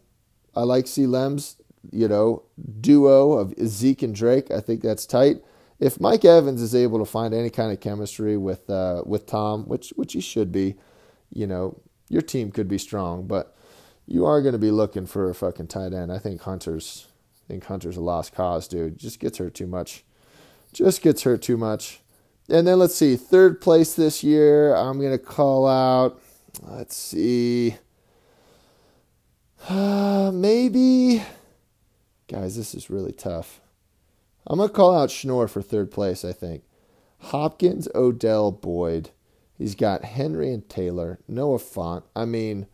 I 0.57 0.62
like 0.62 0.87
C 0.87 1.07
Lem's 1.07 1.57
you 1.92 2.09
know 2.09 2.42
duo 2.81 3.33
of 3.33 3.55
Zeke 3.64 4.03
and 4.03 4.14
Drake. 4.14 4.51
I 4.51 4.61
think 4.61 4.83
that's 4.83 5.07
tight. 5.07 5.37
If 5.79 6.01
Mike 6.01 6.24
Evans 6.24 6.61
is 6.61 6.74
able 6.74 6.98
to 6.98 7.05
find 7.05 7.33
any 7.33 7.51
kind 7.51 7.70
of 7.70 7.79
chemistry 7.79 8.37
with 8.37 8.68
uh, 8.68 9.03
with 9.07 9.27
Tom, 9.27 9.64
which 9.66 9.90
which 9.90 10.12
he 10.14 10.20
should 10.20 10.51
be, 10.51 10.74
you 11.33 11.46
know, 11.46 11.81
your 12.09 12.22
team 12.22 12.51
could 12.51 12.66
be 12.66 12.79
strong. 12.79 13.29
But 13.29 13.57
you 14.09 14.24
are 14.27 14.42
going 14.42 14.55
to 14.55 14.59
be 14.59 14.72
looking 14.72 15.07
for 15.07 15.31
a 15.31 15.35
fucking 15.35 15.68
tight 15.68 15.92
end. 15.92 16.11
I 16.11 16.18
think 16.18 16.42
Hunter's 16.42 17.07
think 17.48 17.64
Hunter's 17.64 17.96
a 17.96 18.00
lost 18.00 18.34
cause, 18.34 18.68
dude. 18.68 18.98
Just 18.98 19.18
gets 19.18 19.38
hurt 19.38 19.54
too 19.54 19.66
much. 19.66 20.04
Just 20.72 21.02
gets 21.02 21.22
hurt 21.22 21.42
too 21.42 21.56
much. 21.56 22.00
And 22.48 22.66
then 22.66 22.78
let's 22.78 22.94
see, 22.94 23.16
third 23.16 23.61
place 23.61 23.94
this 23.94 24.22
year. 24.22 24.74
I'm 24.74 25.00
gonna 25.00 25.18
call 25.18 25.66
out. 25.66 26.20
Let's 26.62 26.96
see. 26.96 27.76
Uh, 29.68 30.30
maybe, 30.32 31.22
guys, 32.28 32.56
this 32.56 32.74
is 32.74 32.90
really 32.90 33.12
tough. 33.12 33.61
I'm 34.46 34.58
gonna 34.58 34.70
call 34.70 34.94
out 34.94 35.11
Schnorr 35.11 35.48
for 35.48 35.62
third 35.62 35.90
place. 35.90 36.24
I 36.24 36.32
think 36.32 36.62
Hopkins, 37.18 37.88
Odell, 37.94 38.50
Boyd. 38.50 39.11
He's 39.56 39.74
got 39.74 40.04
Henry 40.04 40.52
and 40.52 40.66
Taylor. 40.68 41.18
Noah 41.26 41.58
Fant. 41.58 42.04
I 42.14 42.24
mean, 42.24 42.66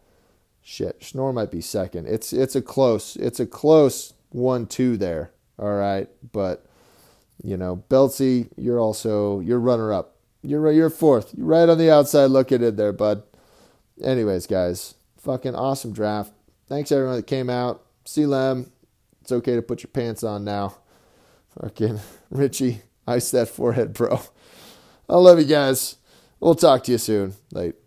shit. 0.63 1.03
Schnorr 1.03 1.33
might 1.33 1.51
be 1.51 1.61
second. 1.61 2.07
It's 2.07 2.33
it's 2.33 2.55
a 2.55 2.63
close. 2.63 3.17
It's 3.17 3.41
a 3.41 3.47
close 3.47 4.15
one 4.35 4.67
two 4.67 4.97
there. 4.97 5.31
All 5.59 5.73
right, 5.75 6.09
but 6.33 6.67
you 7.43 7.57
know, 7.57 7.85
Beltsy, 7.89 8.51
you're 8.57 8.81
also 8.81 9.41
you're 9.41 9.61
runner 9.61 9.93
up. 9.93 10.17
You're 10.43 10.71
you're 10.73 10.91
fourth. 10.91 11.33
You're 11.37 11.47
right 11.47 11.69
on 11.69 11.79
the 11.79 11.91
outside 11.91 12.27
looking 12.27 12.63
in 12.63 12.77
there, 12.77 12.93
bud. 12.93 13.23
Anyways, 14.03 14.47
guys, 14.47 14.95
fucking 15.19 15.55
awesome 15.55 15.93
draft. 15.93 16.33
Thanks 16.69 16.91
everyone 16.91 17.17
that 17.17 17.27
came 17.27 17.49
out. 17.49 17.83
See 18.05 18.27
Lem. 18.27 18.73
It's 19.23 19.33
okay 19.33 19.55
to 19.55 19.63
put 19.63 19.83
your 19.83 19.91
pants 19.91 20.23
on 20.23 20.45
now. 20.45 20.77
Fucking 21.61 22.01
Richie, 22.31 22.83
ice 23.07 23.31
that 23.31 23.49
forehead, 23.49 23.95
bro. 23.95 24.21
I 25.09 25.17
love 25.17 25.39
you 25.39 25.47
guys. 25.47 25.97
We'll 26.41 26.55
talk 26.57 26.83
to 26.85 26.93
you 26.93 26.99
soon. 26.99 27.35
Late. 27.53 27.84